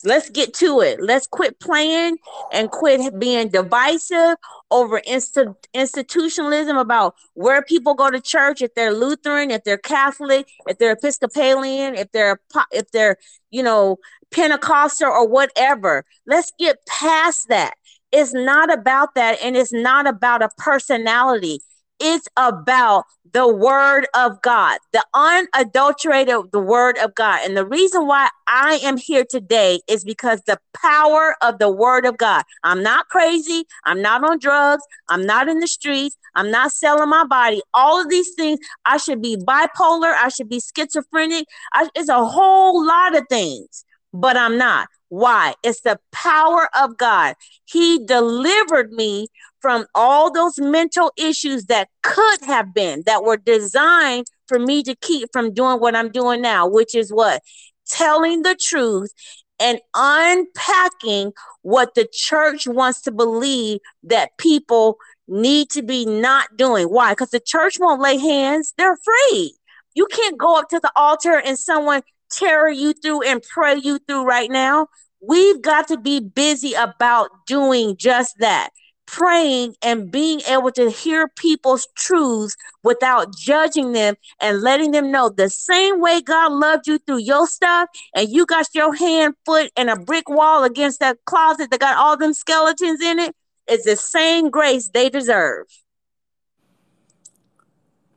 Let's 0.06 0.30
get 0.30 0.54
to 0.56 0.82
it. 0.82 1.02
Let's 1.02 1.28
quit 1.28 1.60
playing 1.60 2.18
and 2.52 2.70
quit 2.70 3.20
being 3.20 3.50
divisive 3.50 4.38
over 4.72 5.00
inst- 5.00 5.38
institutionalism 5.74 6.78
about 6.78 7.16
where 7.34 7.62
people 7.64 7.94
go 7.94 8.10
to 8.12 8.22
church. 8.22 8.62
If 8.62 8.74
they're 8.76 8.94
Lutheran, 8.94 9.52
if 9.52 9.64
they're 9.64 9.78
Catholic, 9.78 10.48
if 10.68 10.78
they're 10.78 10.94
Episcopalian, 10.94 11.96
if 11.96 12.12
they're 12.12 12.40
if 12.72 12.92
they're 12.92 13.18
you 13.50 13.64
know 13.64 13.98
Pentecostal 14.32 15.10
or 15.10 15.28
whatever. 15.28 16.06
Let's 16.28 16.52
get 16.60 16.86
past 16.88 17.48
that. 17.50 17.76
It's 18.12 18.34
not 18.34 18.72
about 18.72 19.16
that, 19.16 19.40
and 19.44 19.58
it's 19.58 19.74
not 19.74 20.08
about 20.08 20.42
a 20.42 20.50
personality. 20.58 21.60
It's 22.00 22.28
about 22.36 23.06
the 23.32 23.48
word 23.48 24.08
of 24.14 24.42
God, 24.42 24.80
the 24.92 25.04
unadulterated 25.14 26.36
the 26.52 26.60
word 26.60 26.98
of 26.98 27.16
God. 27.16 27.40
And 27.44 27.56
the 27.56 27.66
reason 27.66 28.06
why 28.06 28.30
I 28.48 28.80
am 28.84 28.98
here 28.98 29.26
today 29.30 29.80
is 29.88 30.04
because 30.04 30.42
the 30.46 30.60
power 30.74 31.36
of 31.42 31.60
the 31.60 31.72
word 31.72 32.06
of 32.06 32.18
God. 32.18 32.44
I'm 32.64 32.84
not 32.84 33.08
crazy. 33.08 33.66
I'm 33.86 34.02
not 34.02 34.24
on 34.24 34.40
drugs. 34.40 34.84
I'm 35.10 35.26
not 35.26 35.48
in 35.48 35.60
the 35.60 35.68
streets. 35.68 36.18
I'm 36.36 36.52
not 36.52 36.72
selling 36.72 37.10
my 37.10 37.26
body. 37.26 37.62
All 37.74 38.02
of 38.02 38.10
these 38.10 38.34
things, 38.36 38.60
I 38.86 38.98
should 38.98 39.22
be 39.22 39.38
bipolar. 39.38 40.14
I 40.14 40.30
should 40.30 40.50
be 40.50 40.62
schizophrenic. 40.62 41.46
I, 41.74 41.90
it's 41.96 42.10
a 42.10 42.26
whole 42.26 42.86
lot 42.86 43.16
of 43.16 43.24
things, 43.30 43.86
but 44.14 44.38
I'm 44.38 44.58
not. 44.58 44.88
Why? 45.10 45.54
It's 45.64 45.82
the 45.82 46.00
power 46.12 46.70
of 46.76 46.98
God. 46.98 47.36
He 47.66 48.04
delivered 48.06 48.92
me 48.92 49.28
from 49.60 49.86
all 49.96 50.32
those 50.32 50.60
mental 50.60 51.12
issues 51.18 51.66
that 51.66 51.90
could 52.04 52.42
have 52.46 52.74
been, 52.74 53.04
that 53.06 53.24
were 53.24 53.38
designed 53.38 54.28
for 54.48 54.60
me 54.60 54.84
to 54.84 54.96
keep 54.96 55.30
from 55.32 55.54
doing 55.54 55.80
what 55.80 55.96
I'm 55.96 56.12
doing 56.12 56.42
now, 56.42 56.68
which 56.68 56.96
is 56.96 57.12
what? 57.12 57.42
Telling 57.88 58.42
the 58.42 58.56
truth 58.56 59.12
and 59.60 59.80
unpacking 59.96 61.32
what 61.62 61.96
the 61.96 62.08
church 62.12 62.68
wants 62.68 63.02
to 63.02 63.12
believe 63.12 63.80
that 64.04 64.38
people 64.38 64.98
need 65.28 65.70
to 65.72 65.82
be 65.82 66.06
not 66.06 66.58
doing. 66.58 66.88
Why? 66.88 67.14
Because 67.14 67.30
the 67.30 67.40
church 67.40 67.78
won't 67.80 68.02
lay 68.02 68.18
hands, 68.18 68.74
they're 68.78 68.94
afraid. 68.94 69.52
You 69.94 70.08
can't 70.08 70.38
go 70.38 70.60
up 70.60 70.70
to 70.70 70.80
the 70.80 70.92
altar 70.96 71.40
and 71.40 71.58
someone 71.58 72.02
tear 72.32 72.70
you 72.70 72.94
through 72.94 73.24
and 73.24 73.42
pray 73.44 73.76
you 73.76 74.00
through 74.00 74.26
right 74.26 74.50
now. 74.50 74.88
We've 75.22 75.62
got 75.62 75.88
to 75.90 75.98
be 75.98 76.20
busy 76.20 76.74
about 76.74 77.30
doing 77.48 77.96
just 77.98 78.36
that 78.40 78.70
praying 79.06 79.76
and 79.82 80.12
being 80.12 80.42
able 80.50 80.72
to 80.72 80.90
hear 80.90 81.28
people's 81.28 81.88
truths 81.96 82.56
without 82.84 83.36
judging 83.36 83.92
them 83.92 84.16
and 84.40 84.62
letting 84.62 84.92
them 84.92 85.12
know 85.12 85.30
the 85.30 85.50
same 85.50 86.02
way 86.02 86.22
God 86.22 86.52
loved 86.52 86.88
you 86.88 86.98
through 87.00 87.20
your 87.20 87.48
stuff 87.48 87.90
and 88.16 88.30
you 88.30 88.46
got 88.46 88.68
your 88.74 88.96
hand, 88.96 89.36
foot, 89.46 89.72
and 89.78 89.90
a 89.90 89.96
brick 89.96 90.30
wall 90.30 90.64
against 90.64 91.00
that 91.00 91.18
closet 91.26 91.72
that 91.72 91.80
got 91.80 91.98
all 91.98 92.18
them 92.18 92.34
skeletons 92.34 93.02
in 93.02 93.20
it 93.20 93.36
is 93.70 93.84
the 93.84 93.96
same 93.96 94.50
grace 94.50 94.90
they 94.94 95.10
deserve. 95.10 95.66